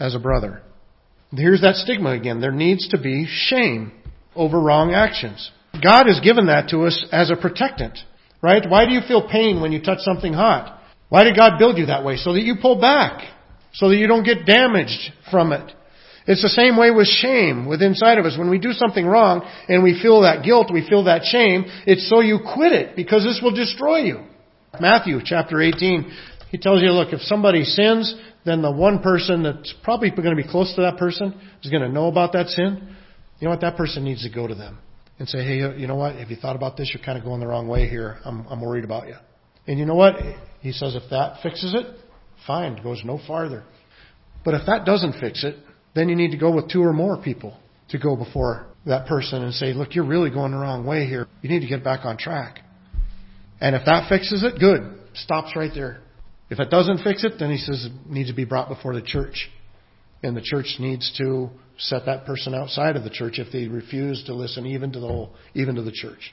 as 0.00 0.14
a 0.14 0.20
brother." 0.20 0.62
Here's 1.32 1.60
that 1.60 1.74
stigma 1.74 2.12
again. 2.12 2.40
There 2.40 2.52
needs 2.52 2.88
to 2.88 2.98
be 2.98 3.26
shame 3.28 3.92
over 4.34 4.58
wrong 4.58 4.94
actions. 4.94 5.50
God 5.82 6.06
has 6.06 6.20
given 6.20 6.46
that 6.46 6.70
to 6.70 6.86
us 6.86 7.04
as 7.12 7.30
a 7.30 7.36
protectant, 7.36 7.98
right? 8.40 8.66
Why 8.66 8.86
do 8.86 8.92
you 8.92 9.02
feel 9.06 9.28
pain 9.28 9.60
when 9.60 9.72
you 9.72 9.82
touch 9.82 9.98
something 9.98 10.32
hot? 10.32 10.80
Why 11.10 11.24
did 11.24 11.36
God 11.36 11.58
build 11.58 11.76
you 11.76 11.86
that 11.86 12.04
way? 12.04 12.16
So 12.16 12.32
that 12.32 12.42
you 12.42 12.56
pull 12.62 12.80
back 12.80 13.32
so 13.76 13.88
that 13.88 13.96
you 13.96 14.06
don't 14.06 14.24
get 14.24 14.46
damaged 14.46 15.12
from 15.30 15.52
it. 15.52 15.72
It's 16.26 16.42
the 16.42 16.48
same 16.48 16.76
way 16.76 16.90
with 16.90 17.06
shame 17.06 17.66
with 17.66 17.82
inside 17.82 18.18
of 18.18 18.24
us. 18.24 18.36
When 18.36 18.50
we 18.50 18.58
do 18.58 18.72
something 18.72 19.06
wrong 19.06 19.48
and 19.68 19.84
we 19.84 20.00
feel 20.00 20.22
that 20.22 20.44
guilt, 20.44 20.70
we 20.72 20.86
feel 20.88 21.04
that 21.04 21.24
shame, 21.24 21.64
it's 21.86 22.08
so 22.10 22.20
you 22.20 22.40
quit 22.54 22.72
it 22.72 22.96
because 22.96 23.22
this 23.22 23.40
will 23.42 23.54
destroy 23.54 23.98
you. 23.98 24.24
Matthew 24.80 25.20
chapter 25.24 25.62
18, 25.62 26.10
he 26.50 26.58
tells 26.58 26.82
you, 26.82 26.90
look, 26.90 27.12
if 27.12 27.20
somebody 27.20 27.62
sins, 27.62 28.14
then 28.44 28.60
the 28.60 28.72
one 28.72 29.02
person 29.02 29.42
that's 29.42 29.72
probably 29.84 30.10
going 30.10 30.36
to 30.36 30.42
be 30.42 30.48
close 30.48 30.74
to 30.74 30.82
that 30.82 30.96
person 30.96 31.38
is 31.62 31.70
going 31.70 31.82
to 31.82 31.88
know 31.88 32.08
about 32.08 32.32
that 32.32 32.48
sin. 32.48 32.96
You 33.38 33.46
know 33.46 33.50
what? 33.50 33.60
That 33.60 33.76
person 33.76 34.04
needs 34.04 34.22
to 34.24 34.34
go 34.34 34.46
to 34.46 34.54
them 34.54 34.78
and 35.18 35.28
say, 35.28 35.38
hey, 35.38 35.56
you 35.78 35.86
know 35.86 35.96
what? 35.96 36.16
Have 36.16 36.30
you 36.30 36.36
thought 36.36 36.56
about 36.56 36.76
this? 36.76 36.90
You're 36.92 37.04
kind 37.04 37.18
of 37.18 37.24
going 37.24 37.40
the 37.40 37.46
wrong 37.46 37.68
way 37.68 37.88
here. 37.88 38.18
I'm, 38.24 38.46
I'm 38.48 38.60
worried 38.60 38.84
about 38.84 39.06
you. 39.06 39.16
And 39.66 39.78
you 39.78 39.84
know 39.84 39.94
what? 39.94 40.16
He 40.60 40.72
says 40.72 40.94
if 40.96 41.08
that 41.10 41.42
fixes 41.42 41.74
it, 41.74 41.86
fine, 42.46 42.82
goes 42.82 43.02
no 43.04 43.20
farther. 43.26 43.64
But 44.44 44.54
if 44.54 44.66
that 44.66 44.84
doesn't 44.84 45.20
fix 45.20 45.44
it, 45.44 45.56
then 45.94 46.08
you 46.08 46.16
need 46.16 46.30
to 46.30 46.36
go 46.36 46.54
with 46.54 46.70
two 46.70 46.82
or 46.82 46.92
more 46.92 47.20
people 47.20 47.58
to 47.88 47.98
go 47.98 48.16
before 48.16 48.66
that 48.84 49.06
person 49.06 49.42
and 49.42 49.52
say, 49.52 49.72
look, 49.72 49.94
you're 49.94 50.06
really 50.06 50.30
going 50.30 50.52
the 50.52 50.58
wrong 50.58 50.86
way 50.86 51.06
here. 51.06 51.26
You 51.42 51.48
need 51.48 51.60
to 51.60 51.66
get 51.66 51.82
back 51.82 52.04
on 52.04 52.16
track. 52.16 52.60
And 53.60 53.74
if 53.74 53.82
that 53.86 54.08
fixes 54.08 54.44
it, 54.44 54.60
good. 54.60 54.98
Stops 55.14 55.56
right 55.56 55.70
there. 55.74 56.00
If 56.50 56.60
it 56.60 56.70
doesn't 56.70 57.02
fix 57.02 57.24
it, 57.24 57.34
then 57.38 57.50
he 57.50 57.56
says 57.58 57.86
it 57.86 58.10
needs 58.10 58.28
to 58.28 58.36
be 58.36 58.44
brought 58.44 58.68
before 58.68 58.94
the 58.94 59.02
church. 59.02 59.50
And 60.22 60.36
the 60.36 60.42
church 60.42 60.76
needs 60.78 61.12
to 61.18 61.50
set 61.78 62.06
that 62.06 62.24
person 62.24 62.54
outside 62.54 62.96
of 62.96 63.04
the 63.04 63.10
church 63.10 63.38
if 63.38 63.52
they 63.52 63.66
refuse 63.66 64.22
to 64.24 64.34
listen 64.34 64.66
even 64.66 64.92
to 64.92 65.00
the 65.00 65.06
whole, 65.06 65.34
even 65.54 65.74
to 65.74 65.82
the 65.82 65.92
church. 65.92 66.32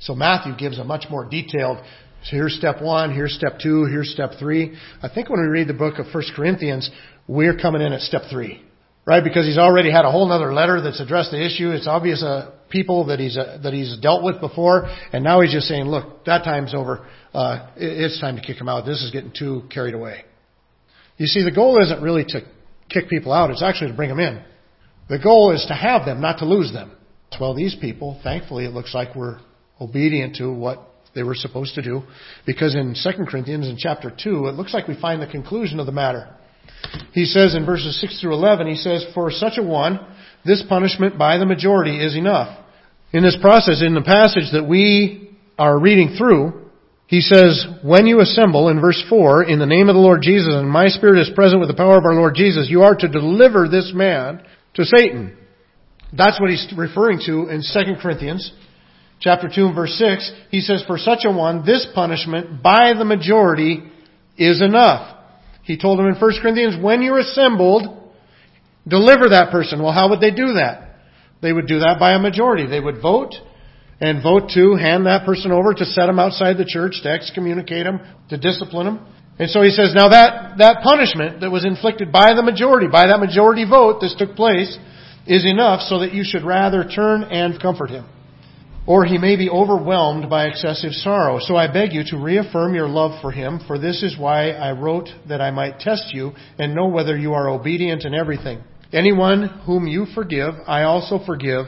So 0.00 0.14
Matthew 0.14 0.56
gives 0.56 0.78
a 0.78 0.84
much 0.84 1.06
more 1.10 1.24
detailed 1.28 1.78
so 2.24 2.36
here's 2.36 2.54
step 2.54 2.82
one, 2.82 3.14
here's 3.14 3.32
step 3.32 3.58
two, 3.62 3.86
here's 3.86 4.10
step 4.10 4.32
three. 4.38 4.76
I 5.02 5.08
think 5.08 5.30
when 5.30 5.40
we 5.40 5.46
read 5.46 5.68
the 5.68 5.74
book 5.74 5.98
of 5.98 6.06
First 6.12 6.32
Corinthians, 6.36 6.90
we're 7.26 7.56
coming 7.56 7.80
in 7.80 7.92
at 7.92 8.00
step 8.00 8.22
three. 8.30 8.62
Right? 9.06 9.24
Because 9.24 9.46
he's 9.46 9.58
already 9.58 9.90
had 9.90 10.04
a 10.04 10.10
whole 10.10 10.30
other 10.30 10.52
letter 10.52 10.80
that's 10.82 11.00
addressed 11.00 11.30
the 11.30 11.44
issue. 11.44 11.70
It's 11.70 11.86
obvious 11.86 12.22
uh, 12.22 12.52
people 12.68 13.06
that 13.06 13.18
he's 13.18 13.36
uh, 13.36 13.58
that 13.62 13.72
he's 13.72 13.96
dealt 13.98 14.22
with 14.22 14.40
before, 14.40 14.88
and 15.12 15.24
now 15.24 15.40
he's 15.40 15.52
just 15.52 15.66
saying, 15.66 15.86
"Look, 15.86 16.26
that 16.26 16.44
time's 16.44 16.74
over. 16.74 17.06
Uh, 17.32 17.70
it's 17.76 18.20
time 18.20 18.36
to 18.36 18.42
kick 18.42 18.60
him 18.60 18.68
out. 18.68 18.84
This 18.84 19.02
is 19.02 19.10
getting 19.10 19.32
too 19.36 19.62
carried 19.72 19.94
away." 19.94 20.24
You 21.16 21.26
see, 21.26 21.42
the 21.42 21.50
goal 21.50 21.82
isn't 21.82 22.02
really 22.02 22.24
to 22.28 22.42
kick 22.90 23.08
people 23.08 23.32
out; 23.32 23.50
it's 23.50 23.62
actually 23.62 23.90
to 23.90 23.96
bring 23.96 24.10
them 24.10 24.20
in. 24.20 24.42
The 25.08 25.18
goal 25.18 25.52
is 25.52 25.64
to 25.68 25.74
have 25.74 26.04
them, 26.04 26.20
not 26.20 26.38
to 26.38 26.44
lose 26.44 26.72
them. 26.72 26.92
Well, 27.40 27.54
these 27.54 27.74
people, 27.80 28.20
thankfully, 28.22 28.66
it 28.66 28.72
looks 28.72 28.94
like 28.94 29.16
we're 29.16 29.38
obedient 29.80 30.36
to 30.36 30.52
what 30.52 30.89
they 31.14 31.22
were 31.22 31.34
supposed 31.34 31.74
to 31.74 31.82
do. 31.82 32.02
Because 32.46 32.74
in 32.74 32.94
2 32.94 33.24
Corinthians 33.26 33.68
in 33.68 33.76
chapter 33.78 34.10
2, 34.10 34.46
it 34.46 34.54
looks 34.54 34.74
like 34.74 34.88
we 34.88 35.00
find 35.00 35.20
the 35.20 35.26
conclusion 35.26 35.80
of 35.80 35.86
the 35.86 35.92
matter. 35.92 36.28
He 37.12 37.24
says 37.24 37.54
in 37.54 37.66
verses 37.66 38.00
6 38.00 38.20
through 38.20 38.34
11, 38.34 38.66
he 38.66 38.76
says, 38.76 39.04
For 39.14 39.30
such 39.30 39.54
a 39.58 39.62
one, 39.62 40.00
this 40.44 40.62
punishment 40.68 41.18
by 41.18 41.38
the 41.38 41.46
majority 41.46 42.02
is 42.02 42.16
enough. 42.16 42.64
In 43.12 43.22
this 43.22 43.36
process, 43.40 43.82
in 43.82 43.94
the 43.94 44.02
passage 44.02 44.52
that 44.52 44.68
we 44.68 45.36
are 45.58 45.78
reading 45.78 46.14
through, 46.16 46.70
he 47.06 47.20
says, 47.20 47.66
When 47.82 48.06
you 48.06 48.20
assemble, 48.20 48.68
in 48.68 48.80
verse 48.80 49.02
4, 49.08 49.44
in 49.44 49.58
the 49.58 49.66
name 49.66 49.88
of 49.88 49.94
the 49.94 50.00
Lord 50.00 50.22
Jesus, 50.22 50.54
and 50.54 50.70
my 50.70 50.86
spirit 50.88 51.20
is 51.20 51.34
present 51.34 51.60
with 51.60 51.68
the 51.68 51.76
power 51.76 51.98
of 51.98 52.04
our 52.04 52.14
Lord 52.14 52.34
Jesus, 52.36 52.68
you 52.70 52.82
are 52.82 52.94
to 52.94 53.08
deliver 53.08 53.68
this 53.68 53.92
man 53.94 54.42
to 54.74 54.84
Satan. 54.84 55.36
That's 56.16 56.40
what 56.40 56.50
he's 56.50 56.72
referring 56.76 57.20
to 57.26 57.48
in 57.48 57.62
2 57.62 58.00
Corinthians 58.00 58.52
chapter 59.20 59.48
2 59.54 59.66
and 59.66 59.74
verse 59.74 59.92
6. 59.92 60.32
He 60.50 60.60
says, 60.60 60.82
For 60.86 60.98
such 60.98 61.20
a 61.24 61.30
one, 61.30 61.64
this 61.64 61.86
punishment 61.94 62.62
by 62.62 62.94
the 62.98 63.04
majority 63.04 63.82
is 64.36 64.60
enough. 64.60 65.18
He 65.62 65.78
told 65.78 65.98
them 65.98 66.06
in 66.06 66.14
1 66.14 66.32
Corinthians, 66.42 66.82
when 66.82 67.02
you're 67.02 67.18
assembled, 67.18 68.12
deliver 68.88 69.28
that 69.28 69.52
person. 69.52 69.82
Well, 69.82 69.92
how 69.92 70.10
would 70.10 70.20
they 70.20 70.30
do 70.30 70.54
that? 70.54 70.96
They 71.42 71.52
would 71.52 71.66
do 71.66 71.80
that 71.80 71.98
by 72.00 72.14
a 72.14 72.18
majority. 72.18 72.66
They 72.66 72.80
would 72.80 73.00
vote 73.00 73.34
and 74.00 74.22
vote 74.22 74.50
to 74.54 74.76
hand 74.76 75.06
that 75.06 75.26
person 75.26 75.52
over 75.52 75.74
to 75.74 75.84
set 75.84 76.08
him 76.08 76.18
outside 76.18 76.56
the 76.56 76.64
church, 76.64 77.00
to 77.02 77.10
excommunicate 77.10 77.86
him, 77.86 78.00
to 78.30 78.38
discipline 78.38 78.86
him. 78.86 79.06
And 79.38 79.48
so 79.48 79.62
he 79.62 79.70
says, 79.70 79.94
now 79.94 80.08
that, 80.08 80.58
that 80.58 80.82
punishment 80.82 81.40
that 81.40 81.50
was 81.50 81.64
inflicted 81.64 82.12
by 82.12 82.34
the 82.34 82.42
majority, 82.42 82.88
by 82.90 83.06
that 83.06 83.20
majority 83.20 83.68
vote, 83.68 84.00
this 84.00 84.14
took 84.18 84.34
place, 84.36 84.76
is 85.26 85.46
enough 85.46 85.80
so 85.82 86.00
that 86.00 86.12
you 86.12 86.24
should 86.24 86.44
rather 86.44 86.84
turn 86.84 87.24
and 87.24 87.60
comfort 87.60 87.90
him. 87.90 88.06
Or 88.90 89.04
he 89.04 89.18
may 89.18 89.36
be 89.36 89.48
overwhelmed 89.48 90.28
by 90.28 90.46
excessive 90.46 90.90
sorrow. 90.94 91.38
So 91.38 91.54
I 91.54 91.72
beg 91.72 91.92
you 91.92 92.02
to 92.06 92.18
reaffirm 92.18 92.74
your 92.74 92.88
love 92.88 93.20
for 93.22 93.30
him, 93.30 93.60
for 93.68 93.78
this 93.78 94.02
is 94.02 94.18
why 94.18 94.50
I 94.50 94.72
wrote 94.72 95.08
that 95.28 95.40
I 95.40 95.52
might 95.52 95.78
test 95.78 96.12
you 96.12 96.32
and 96.58 96.74
know 96.74 96.88
whether 96.88 97.16
you 97.16 97.32
are 97.32 97.48
obedient 97.48 98.04
in 98.04 98.14
everything. 98.14 98.64
Anyone 98.92 99.60
whom 99.64 99.86
you 99.86 100.06
forgive, 100.12 100.54
I 100.66 100.82
also 100.82 101.20
forgive. 101.24 101.66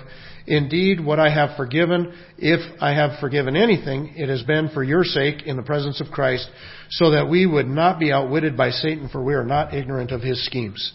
Indeed, 0.49 0.99
what 0.99 1.21
I 1.21 1.33
have 1.33 1.57
forgiven, 1.57 2.13
if 2.39 2.59
I 2.83 2.93
have 2.95 3.21
forgiven 3.21 3.55
anything, 3.55 4.15
it 4.17 4.29
has 4.29 4.43
been 4.43 4.71
for 4.71 4.83
your 4.83 5.05
sake 5.05 5.45
in 5.47 5.57
the 5.57 5.63
presence 5.63 6.01
of 6.01 6.11
Christ, 6.11 6.51
so 6.91 7.13
that 7.13 7.31
we 7.31 7.47
would 7.47 7.69
not 7.69 8.01
be 8.01 8.11
outwitted 8.11 8.57
by 8.57 8.71
Satan, 8.71 9.09
for 9.09 9.23
we 9.23 9.35
are 9.35 9.47
not 9.47 9.75
ignorant 9.75 10.11
of 10.11 10.23
his 10.23 10.45
schemes. 10.45 10.93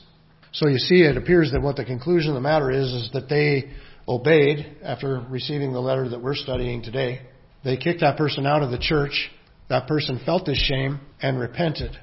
So 0.52 0.68
you 0.68 0.78
see, 0.78 1.04
it 1.04 1.16
appears 1.16 1.54
that 1.54 1.62
what 1.62 1.78
the 1.78 1.86
conclusion 1.86 2.32
of 2.32 2.36
the 2.36 2.42
matter 2.42 2.70
is, 2.70 2.92
is 2.92 3.12
that 3.14 3.30
they 3.30 3.72
obeyed 4.08 4.78
after 4.84 5.26
receiving 5.30 5.74
the 5.74 5.80
letter 5.80 6.10
that 6.10 6.22
we're 6.22 6.36
studying 6.36 6.82
today. 6.82 7.22
They 7.64 7.78
kicked 7.78 8.02
that 8.02 8.18
person 8.18 8.46
out 8.46 8.64
of 8.64 8.72
the 8.72 8.78
church. 8.80 9.30
That 9.70 9.88
person 9.88 10.22
felt 10.26 10.46
this 10.46 10.58
shame 10.58 11.00
and 11.22 11.40
repented 11.40 11.98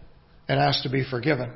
and 0.48 0.60
asked 0.60 0.82
to 0.82 0.90
be 0.90 1.04
forgiven. 1.08 1.50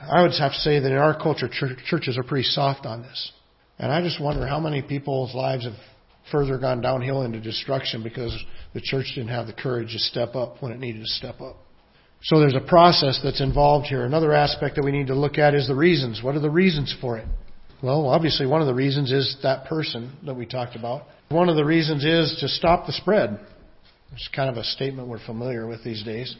I 0.00 0.22
would 0.22 0.32
have 0.32 0.52
to 0.52 0.58
say 0.58 0.80
that 0.80 0.90
in 0.90 0.98
our 0.98 1.18
culture, 1.18 1.48
churches 1.48 2.18
are 2.18 2.24
pretty 2.24 2.48
soft 2.48 2.86
on 2.86 3.02
this. 3.02 3.32
And 3.78 3.90
I 3.90 4.02
just 4.02 4.20
wonder 4.20 4.46
how 4.46 4.60
many 4.60 4.82
people's 4.82 5.34
lives 5.34 5.64
have 5.64 5.74
further 6.30 6.58
gone 6.58 6.80
downhill 6.80 7.22
into 7.22 7.40
destruction 7.40 8.02
because 8.02 8.36
the 8.74 8.80
church 8.80 9.12
didn't 9.14 9.30
have 9.30 9.46
the 9.46 9.52
courage 9.52 9.92
to 9.92 9.98
step 9.98 10.34
up 10.34 10.62
when 10.62 10.72
it 10.72 10.78
needed 10.78 11.00
to 11.00 11.08
step 11.08 11.40
up. 11.40 11.56
So 12.22 12.38
there's 12.38 12.54
a 12.54 12.60
process 12.60 13.20
that's 13.24 13.40
involved 13.40 13.86
here. 13.86 14.04
Another 14.04 14.32
aspect 14.32 14.76
that 14.76 14.84
we 14.84 14.92
need 14.92 15.08
to 15.08 15.14
look 15.14 15.38
at 15.38 15.54
is 15.54 15.66
the 15.66 15.74
reasons. 15.74 16.22
What 16.22 16.36
are 16.36 16.40
the 16.40 16.50
reasons 16.50 16.94
for 17.00 17.18
it? 17.18 17.26
Well, 17.82 18.06
obviously 18.06 18.46
one 18.46 18.60
of 18.60 18.68
the 18.68 18.74
reasons 18.74 19.10
is 19.10 19.36
that 19.42 19.66
person 19.66 20.16
that 20.24 20.34
we 20.34 20.46
talked 20.46 20.76
about. 20.76 21.02
One 21.30 21.48
of 21.48 21.56
the 21.56 21.64
reasons 21.64 22.04
is 22.04 22.36
to 22.40 22.48
stop 22.48 22.86
the 22.86 22.92
spread. 22.92 23.40
It's 24.12 24.28
kind 24.34 24.48
of 24.48 24.56
a 24.56 24.64
statement 24.64 25.08
we're 25.08 25.24
familiar 25.24 25.66
with 25.66 25.82
these 25.82 26.04
days 26.04 26.36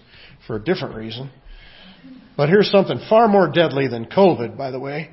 for 0.47 0.57
a 0.57 0.63
different 0.63 0.95
reason. 0.95 1.31
But 2.37 2.49
here's 2.49 2.71
something 2.71 3.01
far 3.09 3.27
more 3.27 3.51
deadly 3.51 3.89
than 3.89 4.07
COVID, 4.07 4.57
by 4.57 4.71
the 4.71 4.79
way. 4.79 5.11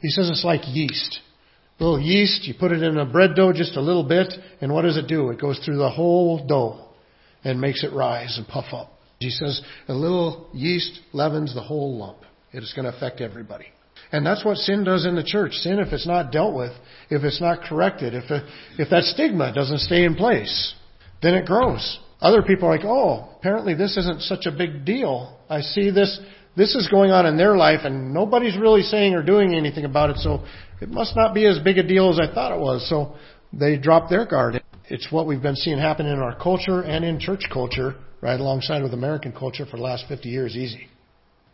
He 0.00 0.08
says 0.10 0.30
it's 0.30 0.44
like 0.44 0.60
yeast. 0.66 1.20
A 1.80 1.84
little 1.84 2.00
yeast, 2.00 2.46
you 2.46 2.54
put 2.58 2.72
it 2.72 2.82
in 2.82 2.96
a 2.96 3.04
bread 3.04 3.34
dough 3.34 3.52
just 3.52 3.76
a 3.76 3.80
little 3.80 4.04
bit, 4.04 4.32
and 4.60 4.72
what 4.72 4.82
does 4.82 4.96
it 4.96 5.08
do? 5.08 5.30
It 5.30 5.40
goes 5.40 5.58
through 5.64 5.78
the 5.78 5.90
whole 5.90 6.46
dough 6.46 6.88
and 7.44 7.60
makes 7.60 7.82
it 7.82 7.92
rise 7.92 8.38
and 8.38 8.46
puff 8.46 8.72
up. 8.72 8.92
He 9.18 9.30
says 9.30 9.62
a 9.88 9.94
little 9.94 10.48
yeast 10.52 11.00
leavens 11.12 11.54
the 11.54 11.62
whole 11.62 11.98
lump. 11.98 12.18
It 12.52 12.62
is 12.62 12.72
going 12.74 12.90
to 12.90 12.96
affect 12.96 13.20
everybody. 13.20 13.66
And 14.12 14.24
that's 14.24 14.44
what 14.44 14.58
sin 14.58 14.84
does 14.84 15.04
in 15.04 15.16
the 15.16 15.22
church. 15.22 15.52
Sin, 15.52 15.78
if 15.78 15.92
it's 15.92 16.06
not 16.06 16.30
dealt 16.30 16.54
with, 16.54 16.72
if 17.10 17.24
it's 17.24 17.40
not 17.40 17.62
corrected, 17.62 18.14
if, 18.14 18.30
it, 18.30 18.44
if 18.78 18.90
that 18.90 19.04
stigma 19.04 19.52
doesn't 19.52 19.80
stay 19.80 20.04
in 20.04 20.14
place, 20.14 20.74
then 21.22 21.34
it 21.34 21.46
grows. 21.46 21.98
Other 22.20 22.42
people 22.42 22.68
are 22.68 22.76
like, 22.76 22.84
oh, 22.84 23.28
apparently 23.38 23.74
this 23.74 23.96
isn't 23.96 24.22
such 24.22 24.46
a 24.46 24.52
big 24.52 24.84
deal. 24.84 25.38
I 25.50 25.60
see 25.60 25.90
this, 25.90 26.18
this 26.56 26.74
is 26.74 26.88
going 26.88 27.10
on 27.10 27.26
in 27.26 27.36
their 27.36 27.56
life 27.56 27.80
and 27.84 28.14
nobody's 28.14 28.56
really 28.56 28.82
saying 28.82 29.14
or 29.14 29.22
doing 29.22 29.54
anything 29.54 29.84
about 29.84 30.10
it, 30.10 30.16
so 30.18 30.44
it 30.80 30.88
must 30.88 31.16
not 31.16 31.34
be 31.34 31.46
as 31.46 31.58
big 31.58 31.78
a 31.78 31.82
deal 31.82 32.10
as 32.10 32.18
I 32.18 32.32
thought 32.32 32.52
it 32.52 32.60
was. 32.60 32.88
So 32.88 33.16
they 33.52 33.76
drop 33.76 34.08
their 34.08 34.24
guard. 34.24 34.62
It's 34.88 35.10
what 35.10 35.26
we've 35.26 35.42
been 35.42 35.56
seeing 35.56 35.78
happen 35.78 36.06
in 36.06 36.18
our 36.18 36.36
culture 36.38 36.82
and 36.82 37.04
in 37.04 37.18
church 37.18 37.44
culture, 37.52 37.96
right 38.20 38.38
alongside 38.38 38.82
with 38.82 38.94
American 38.94 39.32
culture 39.32 39.66
for 39.66 39.76
the 39.76 39.82
last 39.82 40.04
50 40.08 40.28
years 40.28 40.56
easy. 40.56 40.88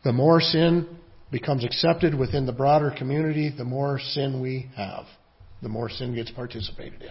The 0.04 0.12
more 0.12 0.40
sin 0.40 0.86
becomes 1.32 1.64
accepted 1.64 2.14
within 2.14 2.46
the 2.46 2.52
broader 2.52 2.94
community, 2.96 3.52
the 3.56 3.64
more 3.64 3.98
sin 3.98 4.40
we 4.40 4.68
have, 4.76 5.06
the 5.62 5.68
more 5.68 5.88
sin 5.88 6.14
gets 6.14 6.30
participated 6.30 7.02
in. 7.02 7.10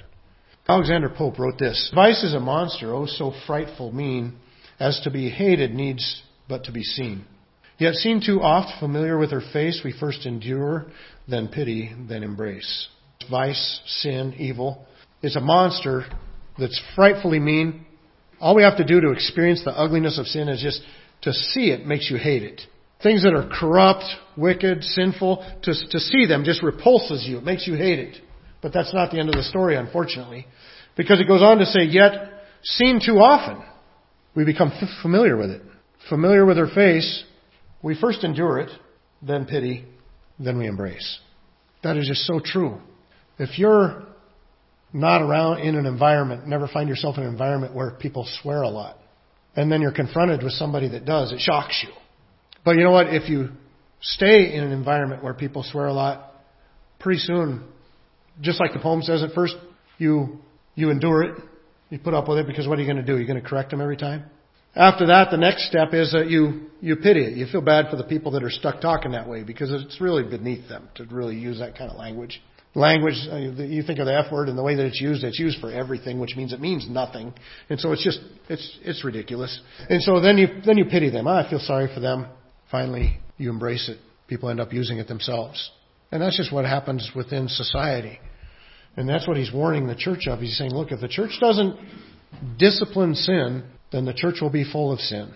Alexander 0.69 1.09
Pope 1.09 1.39
wrote 1.39 1.57
this 1.57 1.91
Vice 1.93 2.23
is 2.23 2.33
a 2.33 2.39
monster, 2.39 2.93
oh 2.93 3.07
so 3.07 3.33
frightful, 3.45 3.91
mean, 3.91 4.37
as 4.79 5.01
to 5.03 5.11
be 5.11 5.29
hated 5.29 5.73
needs 5.73 6.21
but 6.47 6.63
to 6.65 6.71
be 6.71 6.83
seen. 6.83 7.25
Yet 7.77 7.95
seen 7.95 8.21
too 8.23 8.41
oft, 8.41 8.79
familiar 8.79 9.17
with 9.17 9.31
her 9.31 9.41
face, 9.51 9.81
we 9.83 9.91
first 9.99 10.27
endure, 10.27 10.85
then 11.27 11.47
pity, 11.47 11.91
then 12.07 12.21
embrace. 12.21 12.87
Vice, 13.29 13.81
sin, 13.87 14.35
evil 14.37 14.85
is 15.23 15.35
a 15.35 15.41
monster 15.41 16.05
that's 16.59 16.79
frightfully 16.95 17.39
mean. 17.39 17.85
All 18.39 18.55
we 18.55 18.63
have 18.63 18.77
to 18.77 18.85
do 18.85 19.01
to 19.01 19.11
experience 19.11 19.63
the 19.63 19.71
ugliness 19.71 20.19
of 20.19 20.27
sin 20.27 20.47
is 20.47 20.61
just 20.61 20.81
to 21.21 21.33
see 21.33 21.71
it 21.71 21.87
makes 21.87 22.09
you 22.09 22.17
hate 22.17 22.43
it. 22.43 22.61
Things 23.03 23.23
that 23.23 23.33
are 23.33 23.49
corrupt, 23.51 24.03
wicked, 24.37 24.83
sinful, 24.83 25.45
to, 25.63 25.73
to 25.89 25.99
see 25.99 26.25
them 26.25 26.43
just 26.43 26.61
repulses 26.61 27.25
you. 27.27 27.39
It 27.39 27.43
makes 27.43 27.65
you 27.65 27.75
hate 27.75 27.99
it. 27.99 28.17
But 28.61 28.73
that's 28.73 28.93
not 28.93 29.11
the 29.11 29.19
end 29.19 29.29
of 29.29 29.35
the 29.35 29.43
story, 29.43 29.75
unfortunately. 29.75 30.45
Because 30.95 31.19
it 31.19 31.27
goes 31.27 31.41
on 31.41 31.57
to 31.57 31.65
say, 31.65 31.83
yet, 31.83 32.11
seen 32.63 33.01
too 33.03 33.17
often, 33.17 33.63
we 34.35 34.45
become 34.45 34.71
familiar 35.01 35.35
with 35.35 35.49
it. 35.49 35.61
Familiar 36.09 36.45
with 36.45 36.57
her 36.57 36.67
face, 36.67 37.23
we 37.81 37.99
first 37.99 38.23
endure 38.23 38.59
it, 38.59 38.69
then 39.21 39.45
pity, 39.45 39.85
then 40.39 40.57
we 40.57 40.67
embrace. 40.67 41.19
That 41.83 41.97
is 41.97 42.07
just 42.07 42.25
so 42.27 42.39
true. 42.43 42.79
If 43.39 43.57
you're 43.57 44.03
not 44.93 45.21
around 45.21 45.59
in 45.59 45.75
an 45.75 45.85
environment, 45.85 46.47
never 46.47 46.67
find 46.67 46.89
yourself 46.89 47.17
in 47.17 47.23
an 47.23 47.29
environment 47.29 47.73
where 47.73 47.91
people 47.91 48.27
swear 48.41 48.61
a 48.61 48.69
lot, 48.69 48.97
and 49.55 49.71
then 49.71 49.81
you're 49.81 49.91
confronted 49.91 50.43
with 50.43 50.53
somebody 50.53 50.89
that 50.89 51.05
does, 51.05 51.31
it 51.31 51.39
shocks 51.39 51.83
you. 51.85 51.93
But 52.63 52.75
you 52.75 52.83
know 52.83 52.91
what? 52.91 53.07
If 53.13 53.29
you 53.29 53.49
stay 54.01 54.53
in 54.53 54.63
an 54.63 54.71
environment 54.71 55.23
where 55.23 55.33
people 55.33 55.63
swear 55.63 55.87
a 55.87 55.93
lot, 55.93 56.33
pretty 56.99 57.19
soon, 57.19 57.63
just 58.41 58.59
like 58.59 58.73
the 58.73 58.79
poem 58.79 59.01
says 59.01 59.23
at 59.23 59.31
first, 59.31 59.55
you, 59.97 60.39
you 60.75 60.89
endure 60.89 61.23
it. 61.23 61.35
You 61.89 61.99
put 61.99 62.13
up 62.13 62.27
with 62.27 62.39
it 62.39 62.47
because 62.47 62.67
what 62.67 62.79
are 62.79 62.81
you 62.81 62.91
going 62.91 63.03
to 63.03 63.11
do? 63.11 63.17
You're 63.17 63.27
going 63.27 63.41
to 63.41 63.47
correct 63.47 63.71
them 63.71 63.81
every 63.81 63.97
time? 63.97 64.25
After 64.73 65.07
that, 65.07 65.31
the 65.31 65.37
next 65.37 65.67
step 65.67 65.93
is 65.93 66.13
that 66.13 66.29
you, 66.29 66.67
you 66.79 66.95
pity 66.95 67.25
it. 67.25 67.35
You 67.35 67.45
feel 67.51 67.61
bad 67.61 67.89
for 67.89 67.97
the 67.97 68.05
people 68.05 68.31
that 68.31 68.43
are 68.43 68.49
stuck 68.49 68.79
talking 68.79 69.11
that 69.11 69.27
way 69.27 69.43
because 69.43 69.71
it's 69.71 69.99
really 69.99 70.23
beneath 70.23 70.69
them 70.69 70.87
to 70.95 71.03
really 71.05 71.35
use 71.35 71.59
that 71.59 71.77
kind 71.77 71.91
of 71.91 71.97
language. 71.97 72.41
Language, 72.73 73.15
uh, 73.29 73.35
you 73.35 73.83
think 73.83 73.99
of 73.99 74.05
the 74.05 74.17
F 74.17 74.31
word 74.31 74.47
and 74.47 74.57
the 74.57 74.63
way 74.63 74.75
that 74.75 74.85
it's 74.85 75.01
used, 75.01 75.25
it's 75.25 75.37
used 75.37 75.59
for 75.59 75.69
everything, 75.69 76.21
which 76.21 76.37
means 76.37 76.53
it 76.53 76.61
means 76.61 76.87
nothing. 76.89 77.33
And 77.69 77.77
so 77.81 77.91
it's 77.91 78.01
just, 78.01 78.21
it's, 78.47 78.79
it's 78.83 79.03
ridiculous. 79.03 79.59
And 79.89 80.01
so 80.01 80.21
then 80.21 80.37
you, 80.37 80.47
then 80.65 80.77
you 80.77 80.85
pity 80.85 81.09
them. 81.09 81.27
Oh, 81.27 81.33
I 81.33 81.49
feel 81.49 81.59
sorry 81.59 81.93
for 81.93 81.99
them. 81.99 82.27
Finally, 82.71 83.19
you 83.37 83.49
embrace 83.49 83.89
it. 83.89 83.97
People 84.27 84.49
end 84.49 84.61
up 84.61 84.71
using 84.71 84.97
it 84.97 85.07
themselves. 85.07 85.71
And 86.11 86.21
that's 86.21 86.37
just 86.37 86.53
what 86.53 86.65
happens 86.65 87.11
within 87.15 87.47
society. 87.47 88.19
And 88.95 89.07
that's 89.07 89.27
what 89.27 89.37
he's 89.37 89.51
warning 89.53 89.87
the 89.87 89.95
church 89.95 90.27
of. 90.27 90.39
He's 90.39 90.57
saying, 90.57 90.71
look, 90.71 90.91
if 90.91 91.01
the 91.01 91.07
church 91.07 91.37
doesn't 91.39 91.77
discipline 92.57 93.15
sin, 93.15 93.63
then 93.91 94.05
the 94.05 94.13
church 94.13 94.35
will 94.41 94.49
be 94.49 94.69
full 94.69 94.91
of 94.91 94.99
sin. 94.99 95.33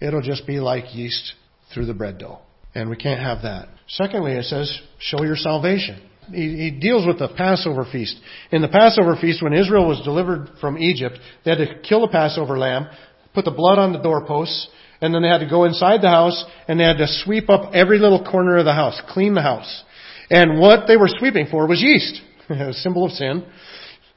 It'll 0.00 0.22
just 0.22 0.46
be 0.46 0.60
like 0.60 0.94
yeast 0.94 1.34
through 1.72 1.86
the 1.86 1.94
bread 1.94 2.18
dough. 2.18 2.40
And 2.74 2.90
we 2.90 2.96
can't 2.96 3.20
have 3.20 3.42
that. 3.42 3.68
Secondly, 3.88 4.32
it 4.32 4.44
says, 4.44 4.80
show 4.98 5.22
your 5.22 5.36
salvation. 5.36 6.02
He, 6.30 6.56
he, 6.56 6.70
deals 6.70 7.06
with 7.06 7.18
the 7.18 7.28
Passover 7.36 7.86
feast. 7.90 8.16
In 8.50 8.62
the 8.62 8.68
Passover 8.68 9.16
feast, 9.20 9.42
when 9.42 9.52
Israel 9.52 9.86
was 9.86 10.00
delivered 10.04 10.48
from 10.60 10.78
Egypt, 10.78 11.18
they 11.44 11.50
had 11.50 11.58
to 11.58 11.80
kill 11.80 12.00
the 12.00 12.08
Passover 12.08 12.58
lamb, 12.58 12.88
put 13.34 13.44
the 13.44 13.50
blood 13.50 13.78
on 13.78 13.92
the 13.92 13.98
doorposts, 13.98 14.68
and 15.04 15.14
then 15.14 15.20
they 15.20 15.28
had 15.28 15.38
to 15.38 15.48
go 15.48 15.64
inside 15.64 16.00
the 16.00 16.08
house 16.08 16.44
and 16.66 16.80
they 16.80 16.84
had 16.84 16.96
to 16.96 17.06
sweep 17.06 17.50
up 17.50 17.74
every 17.74 17.98
little 17.98 18.24
corner 18.24 18.56
of 18.56 18.64
the 18.64 18.72
house, 18.72 18.98
clean 19.10 19.34
the 19.34 19.42
house. 19.42 19.84
And 20.30 20.58
what 20.58 20.86
they 20.88 20.96
were 20.96 21.08
sweeping 21.08 21.46
for 21.50 21.66
was 21.66 21.82
yeast, 21.82 22.22
a 22.48 22.72
symbol 22.72 23.04
of 23.04 23.12
sin. 23.12 23.44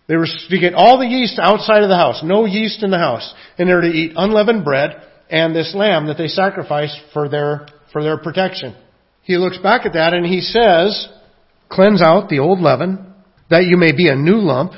They 0.07 0.15
were 0.15 0.27
to 0.49 0.59
get 0.59 0.73
all 0.73 0.97
the 0.97 1.05
yeast 1.05 1.39
outside 1.41 1.83
of 1.83 1.89
the 1.89 1.97
house, 1.97 2.21
no 2.23 2.45
yeast 2.45 2.83
in 2.83 2.91
the 2.91 2.97
house, 2.97 3.33
and 3.57 3.67
they're 3.67 3.81
to 3.81 3.87
eat 3.87 4.13
unleavened 4.15 4.63
bread 4.63 5.03
and 5.29 5.53
this 5.53 5.75
lamb 5.75 6.07
that 6.07 6.17
they 6.17 6.29
sacrificed 6.29 6.97
for 7.11 7.27
their 7.27 7.67
for 7.91 8.01
their 8.01 8.17
protection. 8.17 8.73
He 9.23 9.35
looks 9.35 9.57
back 9.57 9.85
at 9.85 9.93
that 9.93 10.13
and 10.13 10.25
he 10.25 10.39
says, 10.39 11.09
"Cleanse 11.67 12.01
out 12.01 12.29
the 12.29 12.39
old 12.39 12.61
leaven, 12.61 13.13
that 13.49 13.65
you 13.65 13.75
may 13.75 13.91
be 13.91 14.07
a 14.07 14.15
new 14.15 14.37
lump, 14.37 14.71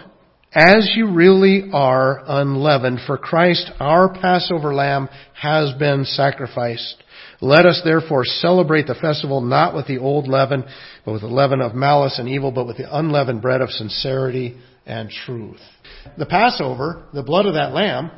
as 0.52 0.92
you 0.96 1.14
really 1.14 1.70
are 1.72 2.24
unleavened, 2.26 3.00
for 3.06 3.18
Christ, 3.18 3.70
our 3.80 4.12
Passover 4.12 4.74
lamb, 4.74 5.10
has 5.34 5.74
been 5.78 6.06
sacrificed. 6.06 7.04
Let 7.40 7.66
us 7.66 7.82
therefore 7.84 8.26
celebrate 8.26 8.88
the 8.88 8.96
festival 8.96 9.42
not 9.42 9.76
with 9.76 9.88
the 9.88 10.00
old 10.00 10.28
leaven, 10.28 10.66
but 11.06 11.14
with 11.14 11.22
the 11.22 11.28
leaven 11.28 11.62
of 11.62 11.76
malice 11.76 12.18
and 12.20 12.28
evil, 12.28 12.52
but 12.52 12.66
with 12.68 12.78
the 12.78 12.98
unleavened 12.98 13.42
bread 13.42 13.62
of 13.62 13.70
sincerity 13.70 14.58
and 14.86 15.10
truth. 15.10 15.62
The 16.18 16.26
Passover, 16.26 17.06
the 17.14 17.24
blood 17.24 17.46
of 17.46 17.54
that 17.54 17.74
lamb, 17.74 18.12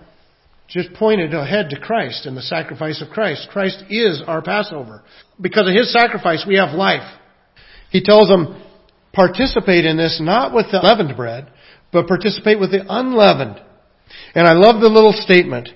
just 0.70 0.94
pointed 0.94 1.34
ahead 1.34 1.70
to 1.72 1.80
Christ 1.80 2.26
and 2.26 2.38
the 2.38 2.42
sacrifice 2.42 3.02
of 3.02 3.10
Christ. 3.10 3.50
Christ 3.52 3.84
is 3.90 4.24
our 4.26 4.42
Passover. 4.42 5.04
Because 5.40 5.68
of 5.68 5.76
His 5.76 5.92
sacrifice, 5.92 6.46
we 6.48 6.56
have 6.56 6.74
life. 6.74 7.08
He 7.90 8.02
tells 8.02 8.30
them, 8.30 8.64
participate 9.12 9.86
in 9.86 9.98
this 9.98 10.20
not 10.22 10.54
with 10.56 10.68
the 10.72 10.80
leavened 10.80 11.18
bread, 11.18 11.52
but 11.92 12.08
participate 12.08 12.60
with 12.60 12.72
the 12.72 12.86
unleavened. 12.88 13.62
And 14.36 14.48
I 14.48 14.54
love 14.54 14.82
the 14.82 14.90
little 14.90 15.14
statement. 15.14 15.70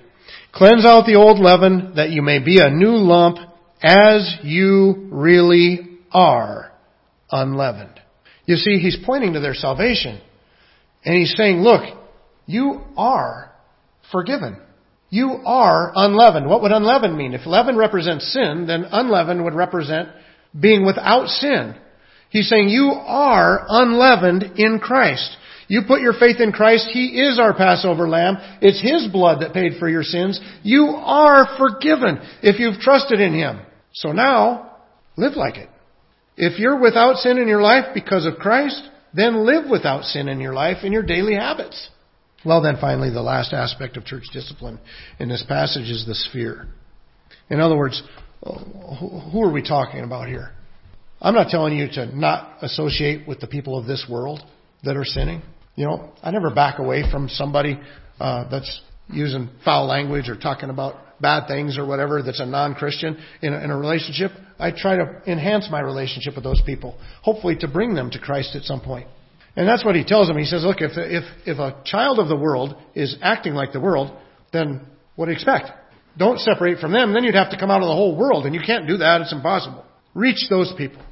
Cleanse 0.52 0.84
out 0.84 1.06
the 1.06 1.16
old 1.16 1.38
leaven 1.38 1.94
that 1.96 2.10
you 2.10 2.22
may 2.22 2.38
be 2.38 2.60
a 2.60 2.70
new 2.70 2.96
lump 2.96 3.38
as 3.82 4.38
you 4.42 5.08
really 5.10 5.98
are 6.10 6.72
unleavened. 7.30 8.00
You 8.46 8.56
see, 8.56 8.78
he's 8.78 8.98
pointing 9.04 9.34
to 9.34 9.40
their 9.40 9.54
salvation. 9.54 10.20
And 11.04 11.14
he's 11.14 11.34
saying, 11.36 11.58
look, 11.58 11.82
you 12.46 12.82
are 12.96 13.52
forgiven. 14.10 14.58
You 15.10 15.40
are 15.44 15.92
unleavened. 15.94 16.48
What 16.48 16.62
would 16.62 16.72
unleavened 16.72 17.16
mean? 17.16 17.34
If 17.34 17.46
leaven 17.46 17.76
represents 17.76 18.32
sin, 18.32 18.66
then 18.66 18.86
unleavened 18.90 19.44
would 19.44 19.54
represent 19.54 20.08
being 20.58 20.84
without 20.84 21.28
sin. 21.28 21.76
He's 22.30 22.48
saying 22.48 22.68
you 22.68 22.92
are 22.92 23.64
unleavened 23.68 24.58
in 24.58 24.78
Christ. 24.78 25.36
You 25.68 25.82
put 25.86 26.00
your 26.00 26.12
faith 26.12 26.40
in 26.40 26.52
Christ. 26.52 26.88
He 26.92 27.20
is 27.20 27.38
our 27.38 27.54
Passover 27.54 28.08
lamb. 28.08 28.36
It's 28.60 28.80
His 28.80 29.10
blood 29.12 29.42
that 29.42 29.52
paid 29.52 29.78
for 29.78 29.88
your 29.88 30.02
sins. 30.02 30.40
You 30.62 30.86
are 30.86 31.56
forgiven 31.58 32.20
if 32.42 32.60
you've 32.60 32.80
trusted 32.80 33.20
in 33.20 33.34
Him. 33.34 33.60
So 33.92 34.12
now, 34.12 34.76
live 35.16 35.34
like 35.34 35.56
it. 35.56 35.68
If 36.36 36.58
you're 36.58 36.80
without 36.80 37.16
sin 37.16 37.38
in 37.38 37.48
your 37.48 37.62
life 37.62 37.86
because 37.94 38.26
of 38.26 38.36
Christ, 38.36 38.80
then 39.14 39.46
live 39.46 39.68
without 39.70 40.04
sin 40.04 40.28
in 40.28 40.40
your 40.40 40.52
life 40.52 40.84
in 40.84 40.92
your 40.92 41.02
daily 41.02 41.34
habits. 41.34 41.90
Well, 42.44 42.62
then 42.62 42.76
finally, 42.80 43.10
the 43.10 43.22
last 43.22 43.52
aspect 43.52 43.96
of 43.96 44.04
church 44.04 44.24
discipline 44.32 44.78
in 45.18 45.28
this 45.28 45.44
passage 45.48 45.90
is 45.90 46.04
the 46.06 46.14
sphere. 46.14 46.68
In 47.48 47.60
other 47.60 47.76
words, 47.76 48.02
who 48.42 49.42
are 49.42 49.50
we 49.50 49.62
talking 49.62 50.04
about 50.04 50.28
here? 50.28 50.52
I'm 51.20 51.34
not 51.34 51.48
telling 51.48 51.76
you 51.76 51.88
to 51.92 52.14
not 52.16 52.58
associate 52.62 53.26
with 53.26 53.40
the 53.40 53.46
people 53.46 53.78
of 53.78 53.86
this 53.86 54.06
world 54.08 54.42
that 54.84 54.96
are 54.96 55.04
sinning. 55.04 55.42
You 55.76 55.84
know, 55.84 56.10
I 56.22 56.30
never 56.30 56.50
back 56.50 56.78
away 56.78 57.04
from 57.10 57.28
somebody 57.28 57.78
uh, 58.18 58.48
that's 58.50 58.80
using 59.08 59.50
foul 59.64 59.86
language 59.86 60.28
or 60.28 60.36
talking 60.36 60.70
about 60.70 60.96
bad 61.20 61.46
things 61.46 61.78
or 61.78 61.86
whatever 61.86 62.22
that's 62.22 62.40
a 62.40 62.46
non-Christian 62.46 63.22
in 63.42 63.52
a, 63.52 63.58
in 63.62 63.70
a 63.70 63.76
relationship. 63.78 64.32
I 64.58 64.70
try 64.70 64.96
to 64.96 65.22
enhance 65.26 65.68
my 65.70 65.80
relationship 65.80 66.34
with 66.34 66.44
those 66.44 66.62
people, 66.64 66.98
hopefully 67.22 67.56
to 67.60 67.68
bring 67.68 67.94
them 67.94 68.10
to 68.10 68.18
Christ 68.18 68.56
at 68.56 68.62
some 68.62 68.80
point. 68.80 69.06
And 69.54 69.68
that's 69.68 69.84
what 69.84 69.94
he 69.94 70.04
tells 70.04 70.28
them. 70.28 70.36
He 70.36 70.44
says, 70.44 70.64
look, 70.64 70.80
if, 70.80 70.92
if, 70.96 71.24
if 71.46 71.58
a 71.58 71.80
child 71.84 72.18
of 72.18 72.28
the 72.28 72.36
world 72.36 72.76
is 72.94 73.16
acting 73.22 73.54
like 73.54 73.72
the 73.72 73.80
world, 73.80 74.14
then 74.52 74.86
what 75.14 75.26
do 75.26 75.30
you 75.30 75.36
expect? 75.36 75.70
Don't 76.18 76.38
separate 76.40 76.78
from 76.78 76.92
them. 76.92 77.12
Then 77.12 77.24
you'd 77.24 77.34
have 77.34 77.50
to 77.50 77.58
come 77.58 77.70
out 77.70 77.82
of 77.82 77.88
the 77.88 77.94
whole 77.94 78.16
world, 78.16 78.44
and 78.44 78.54
you 78.54 78.60
can't 78.64 78.86
do 78.86 78.98
that. 78.98 79.22
It's 79.22 79.32
impossible. 79.32 79.84
Reach 80.14 80.46
those 80.50 80.72
people. 80.76 81.02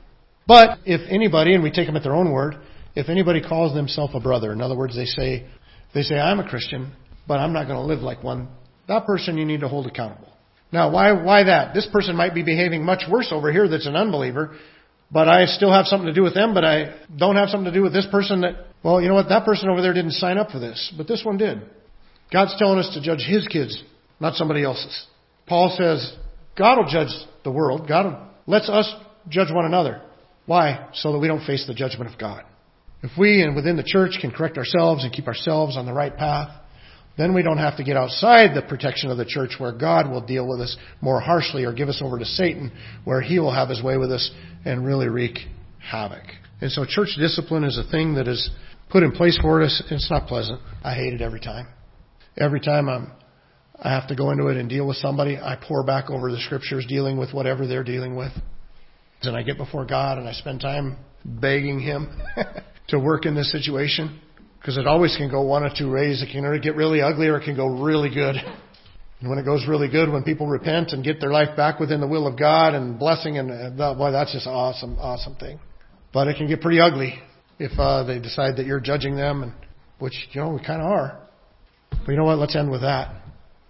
But 0.47 0.79
if 0.85 1.01
anybody, 1.11 1.55
and 1.55 1.63
we 1.63 1.71
take 1.71 1.87
them 1.87 1.97
at 1.97 2.03
their 2.03 2.15
own 2.15 2.33
word, 2.33 2.57
if 2.95 3.09
anybody 3.09 3.41
calls 3.41 3.75
themselves 3.75 4.15
a 4.15 4.21
brother, 4.21 4.53
in 4.53 4.61
other 4.61 4.77
words, 4.77 4.95
they 4.95 5.07
say, 5.07 5.47
they 5.95 6.03
say, 6.03 6.17
I'm 6.17 6.41
a 6.41 6.49
Christian, 6.49 6.93
but 7.27 7.39
I'm 7.39 7.53
not 7.53 7.67
going 7.67 7.79
to 7.79 7.87
live 7.87 8.01
like 8.01 8.23
one, 8.23 8.49
that 8.89 9.07
person 9.07 9.39
you 9.39 9.45
need 9.45 9.61
to 9.61 9.69
hold 9.69 9.87
accountable. 9.87 10.29
Now, 10.73 10.91
why, 10.91 11.13
why 11.13 11.45
that? 11.45 11.75
This 11.75 11.89
person 11.93 12.17
might 12.17 12.35
be 12.35 12.43
behaving 12.43 12.85
much 12.85 13.05
worse 13.11 13.29
over 13.31 13.53
here 13.53 13.69
that's 13.69 13.87
an 13.87 13.97
unbeliever, 13.97 14.57
but 15.11 15.29
I 15.29 15.47
still 15.47 15.73
have 15.73 15.87
something 15.87 16.07
to 16.07 16.13
do 16.13 16.23
with 16.23 16.35
them, 16.35 16.55
but 16.55 16.65
I 16.65 16.95
don't 17.17 17.37
have 17.37 17.49
something 17.49 17.73
to 17.73 17.79
do 17.79 17.83
with 17.83 17.93
this 17.93 18.07
person 18.11 18.41
that, 18.41 18.67
well, 18.83 19.01
you 19.01 19.09
know 19.09 19.15
what? 19.15 19.29
That 19.29 19.45
person 19.45 19.69
over 19.69 19.81
there 19.81 19.93
didn't 19.93 20.13
sign 20.13 20.39
up 20.39 20.51
for 20.51 20.59
this, 20.59 20.93
but 20.97 21.07
this 21.07 21.23
one 21.25 21.37
did. 21.37 21.63
God's 22.33 22.57
telling 22.59 22.79
us 22.79 22.93
to 22.95 23.01
judge 23.01 23.25
his 23.25 23.47
kids, 23.47 23.81
not 24.19 24.35
somebody 24.35 24.65
else's. 24.65 25.07
Paul 25.47 25.75
says, 25.79 26.17
God 26.57 26.79
will 26.79 26.91
judge 26.91 27.15
the 27.45 27.51
world. 27.51 27.87
God 27.87 28.29
lets 28.47 28.69
us 28.69 28.93
judge 29.29 29.53
one 29.53 29.67
another. 29.67 30.03
Why? 30.47 30.89
So 30.95 31.13
that 31.13 31.19
we 31.19 31.29
don't 31.29 31.47
face 31.47 31.65
the 31.67 31.75
judgment 31.75 32.13
of 32.13 32.19
God. 32.19 32.45
If 33.05 33.11
we 33.19 33.43
and 33.43 33.55
within 33.55 33.77
the 33.77 33.83
church 33.83 34.17
can 34.19 34.31
correct 34.31 34.57
ourselves 34.57 35.05
and 35.05 35.13
keep 35.13 35.27
ourselves 35.27 35.77
on 35.77 35.85
the 35.85 35.93
right 35.93 36.17
path, 36.17 36.49
then 37.19 37.35
we 37.35 37.43
don't 37.43 37.59
have 37.59 37.77
to 37.77 37.85
get 37.85 37.99
outside 37.99 38.57
the 38.57 38.63
protection 38.63 39.11
of 39.11 39.19
the 39.19 39.27
church 39.27 39.57
where 39.59 39.73
God 39.73 40.11
will 40.11 40.23
deal 40.23 40.49
with 40.49 40.63
us 40.63 40.75
more 41.03 41.21
harshly 41.21 41.65
or 41.65 41.75
give 41.75 41.91
us 41.91 42.01
over 42.03 42.19
to 42.19 42.25
Satan 42.25 42.73
where 43.05 43.21
he 43.21 43.39
will 43.39 43.53
have 43.53 43.69
his 43.69 43.83
way 43.83 43.99
with 43.99 44.11
us 44.11 44.31
and 44.65 44.87
really 44.87 45.09
wreak 45.09 45.37
havoc. 45.79 46.23
And 46.63 46.73
so 46.73 46.87
church 46.89 47.11
discipline 47.19 47.65
is 47.65 47.77
a 47.77 47.89
thing 47.91 48.15
that 48.15 48.27
is 48.27 48.49
put 48.89 49.03
in 49.03 49.13
place 49.13 49.39
for 49.43 49.63
us. 49.63 49.83
It's 49.91 50.11
not 50.11 50.27
pleasant. 50.27 50.63
I 50.83 50.95
hate 50.95 51.13
it 51.13 51.21
every 51.21 51.41
time. 51.41 51.67
Every 52.39 52.61
time 52.61 52.89
I'm, 52.89 53.13
I 53.79 53.91
have 53.91 54.09
to 54.09 54.17
go 54.17 54.31
into 54.31 54.47
it 54.47 54.57
and 54.57 54.67
deal 54.67 54.87
with 54.87 54.97
somebody, 54.97 55.37
I 55.37 55.59
pour 55.63 55.85
back 55.85 56.09
over 56.09 56.33
the 56.33 56.41
scriptures 56.41 56.87
dealing 56.89 57.19
with 57.19 57.35
whatever 57.35 57.67
they're 57.67 57.85
dealing 57.85 58.17
with. 58.17 58.33
And 59.21 59.37
I 59.37 59.43
get 59.43 59.59
before 59.59 59.85
God 59.85 60.17
and 60.17 60.27
I 60.27 60.33
spend 60.33 60.63
time 60.63 60.97
begging 61.23 61.81
Him 61.81 62.09
to 62.89 62.99
work 62.99 63.27
in 63.27 63.35
this 63.35 63.51
situation 63.51 64.21
because 64.59 64.79
it 64.79 64.87
always 64.87 65.17
can 65.17 65.31
go 65.31 65.43
one 65.43 65.63
or 65.63 65.71
two 65.77 65.93
ways. 65.93 66.23
It 66.23 66.33
can 66.33 66.45
either 66.45 66.59
get 66.59 66.75
really 66.75 67.03
ugly 67.03 67.29
or 67.29 67.39
it 67.39 67.45
can 67.45 67.57
go 67.57 67.67
really 67.83 68.09
good. 68.09 68.37
And 69.21 69.31
when 69.31 69.39
it 69.39 69.45
goes 69.45 69.67
really 69.69 69.89
good, 69.89 70.11
when 70.11 70.23
people 70.23 70.47
repent 70.47 70.93
and 70.93 71.05
get 71.05 71.21
their 71.21 71.31
life 71.31 71.57
back 71.57 71.81
within 71.81 72.01
the 72.01 72.07
will 72.07 72.27
of 72.27 72.39
God 72.39 72.75
and 72.75 72.99
blessing, 72.99 73.39
and 73.39 73.81
uh, 73.81 73.95
boy, 73.95 74.11
that's 74.11 74.33
just 74.33 74.47
an 74.47 74.53
awesome, 74.53 74.97
awesome 74.99 75.35
thing. 75.37 75.59
But 76.13 76.29
it 76.29 76.37
can 76.37 76.47
get 76.47 76.61
pretty 76.61 76.81
ugly 76.81 77.15
if 77.59 77.73
uh, 77.79 78.05
they 78.05 78.19
decide 78.19 78.57
that 78.57 78.67
you're 78.67 78.81
judging 78.81 79.17
them, 79.17 79.43
and 79.43 79.53
which 79.99 80.13
you 80.33 80.41
know 80.41 80.51
we 80.51 80.65
kind 80.65 80.83
of 80.83 80.89
are. 80.89 81.29
But 81.91 82.09
you 82.09 82.17
know 82.17 82.25
what? 82.25 82.39
Let's 82.39 82.57
end 82.57 82.71
with 82.71 82.83
that. 82.83 83.23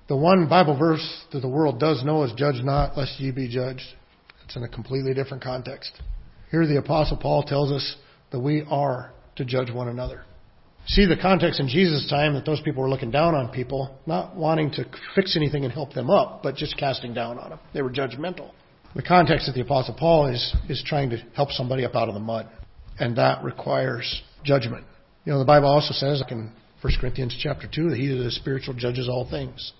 The 0.08 0.16
one 0.16 0.48
Bible 0.48 0.76
verse 0.76 1.24
that 1.32 1.40
the 1.40 1.48
world 1.48 1.78
does 1.78 2.04
know 2.04 2.24
is 2.24 2.32
"Judge 2.36 2.62
not, 2.62 2.96
lest 2.96 3.18
ye 3.20 3.30
be 3.30 3.48
judged." 3.48 3.84
It's 4.44 4.56
in 4.56 4.62
a 4.62 4.68
completely 4.68 5.14
different 5.14 5.42
context. 5.42 5.92
Here, 6.50 6.66
the 6.66 6.78
Apostle 6.78 7.16
Paul 7.16 7.42
tells 7.42 7.72
us 7.72 7.96
that 8.34 8.40
we 8.40 8.64
are 8.68 9.12
to 9.36 9.44
judge 9.44 9.70
one 9.70 9.86
another. 9.86 10.24
See 10.88 11.06
the 11.06 11.16
context 11.16 11.60
in 11.60 11.68
Jesus' 11.68 12.10
time 12.10 12.34
that 12.34 12.44
those 12.44 12.60
people 12.62 12.82
were 12.82 12.90
looking 12.90 13.12
down 13.12 13.32
on 13.36 13.48
people, 13.52 13.96
not 14.06 14.34
wanting 14.34 14.72
to 14.72 14.84
fix 15.14 15.36
anything 15.36 15.62
and 15.64 15.72
help 15.72 15.92
them 15.92 16.10
up, 16.10 16.42
but 16.42 16.56
just 16.56 16.76
casting 16.76 17.14
down 17.14 17.38
on 17.38 17.50
them. 17.50 17.60
They 17.72 17.80
were 17.80 17.92
judgmental. 17.92 18.50
The 18.96 19.04
context 19.04 19.46
that 19.46 19.52
the 19.52 19.60
Apostle 19.60 19.94
Paul 19.96 20.34
is, 20.34 20.52
is 20.68 20.82
trying 20.84 21.10
to 21.10 21.18
help 21.36 21.52
somebody 21.52 21.84
up 21.84 21.94
out 21.94 22.08
of 22.08 22.14
the 22.14 22.20
mud. 22.20 22.48
And 22.98 23.16
that 23.18 23.44
requires 23.44 24.22
judgment. 24.42 24.84
You 25.24 25.32
know, 25.32 25.38
the 25.38 25.44
Bible 25.44 25.68
also 25.68 25.94
says 25.94 26.20
in 26.28 26.50
1 26.82 26.92
Corinthians 27.00 27.38
chapter 27.40 27.68
2 27.72 27.90
that 27.90 27.96
he 27.96 28.08
that 28.08 28.26
is 28.26 28.34
spiritual 28.34 28.74
judges 28.74 29.08
all 29.08 29.30
things. 29.30 29.72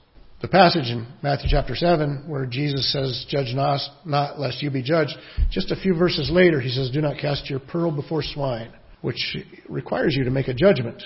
The 0.44 0.48
passage 0.48 0.90
in 0.90 1.07
Matthew 1.22 1.48
chapter 1.48 1.74
7 1.74 2.24
where 2.26 2.44
Jesus 2.44 2.92
says, 2.92 3.24
Judge 3.30 3.54
not, 3.54 3.80
not 4.04 4.38
lest 4.38 4.62
you 4.62 4.70
be 4.70 4.83
judged, 4.83 5.16
just 5.50 5.70
a 5.70 5.76
few 5.76 5.94
verses 5.94 6.30
later 6.30 6.61
he 6.61 6.68
says, 6.68 6.90
Do 6.90 7.00
not 7.00 7.16
cast 7.16 7.48
your 7.48 7.61
pearl 7.61 7.90
before 7.90 8.22
swine, 8.22 8.70
which 9.00 9.38
requires 9.70 10.14
you 10.14 10.22
to 10.24 10.30
make 10.30 10.48
a 10.48 10.52
judgment 10.52 11.02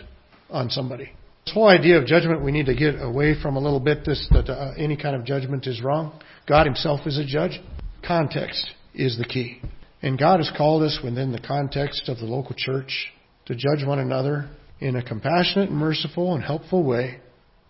on 0.50 0.70
somebody. 0.70 1.12
This 1.46 1.54
whole 1.54 1.68
idea 1.68 1.98
of 2.00 2.06
judgment 2.06 2.42
we 2.42 2.50
need 2.50 2.66
to 2.66 2.74
get 2.74 3.00
away 3.00 3.40
from 3.40 3.54
a 3.54 3.60
little 3.60 3.78
bit, 3.78 4.04
this, 4.04 4.26
that 4.32 4.50
uh, 4.50 4.72
any 4.76 4.96
kind 4.96 5.14
of 5.14 5.24
judgment 5.24 5.68
is 5.68 5.80
wrong. 5.82 6.20
God 6.48 6.66
himself 6.66 7.06
is 7.06 7.16
a 7.16 7.24
judge. 7.24 7.60
Context 8.04 8.68
is 8.92 9.18
the 9.18 9.24
key. 9.24 9.62
And 10.02 10.18
God 10.18 10.40
has 10.40 10.50
called 10.56 10.82
us 10.82 10.98
within 11.04 11.30
the 11.30 11.38
context 11.38 12.08
of 12.08 12.18
the 12.18 12.26
local 12.26 12.56
church 12.58 13.12
to 13.46 13.54
judge 13.54 13.86
one 13.86 14.00
another 14.00 14.50
in 14.80 14.96
a 14.96 15.02
compassionate, 15.04 15.70
merciful, 15.70 16.34
and 16.34 16.42
helpful 16.42 16.82
way 16.82 17.20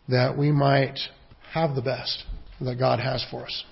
that 0.09 0.39
we 0.39 0.51
might 0.51 0.99
have 1.53 1.75
the 1.75 1.83
best 1.83 2.25
that 2.61 2.77
God 2.79 3.01
has 3.01 3.25
for 3.31 3.45
us. 3.45 3.65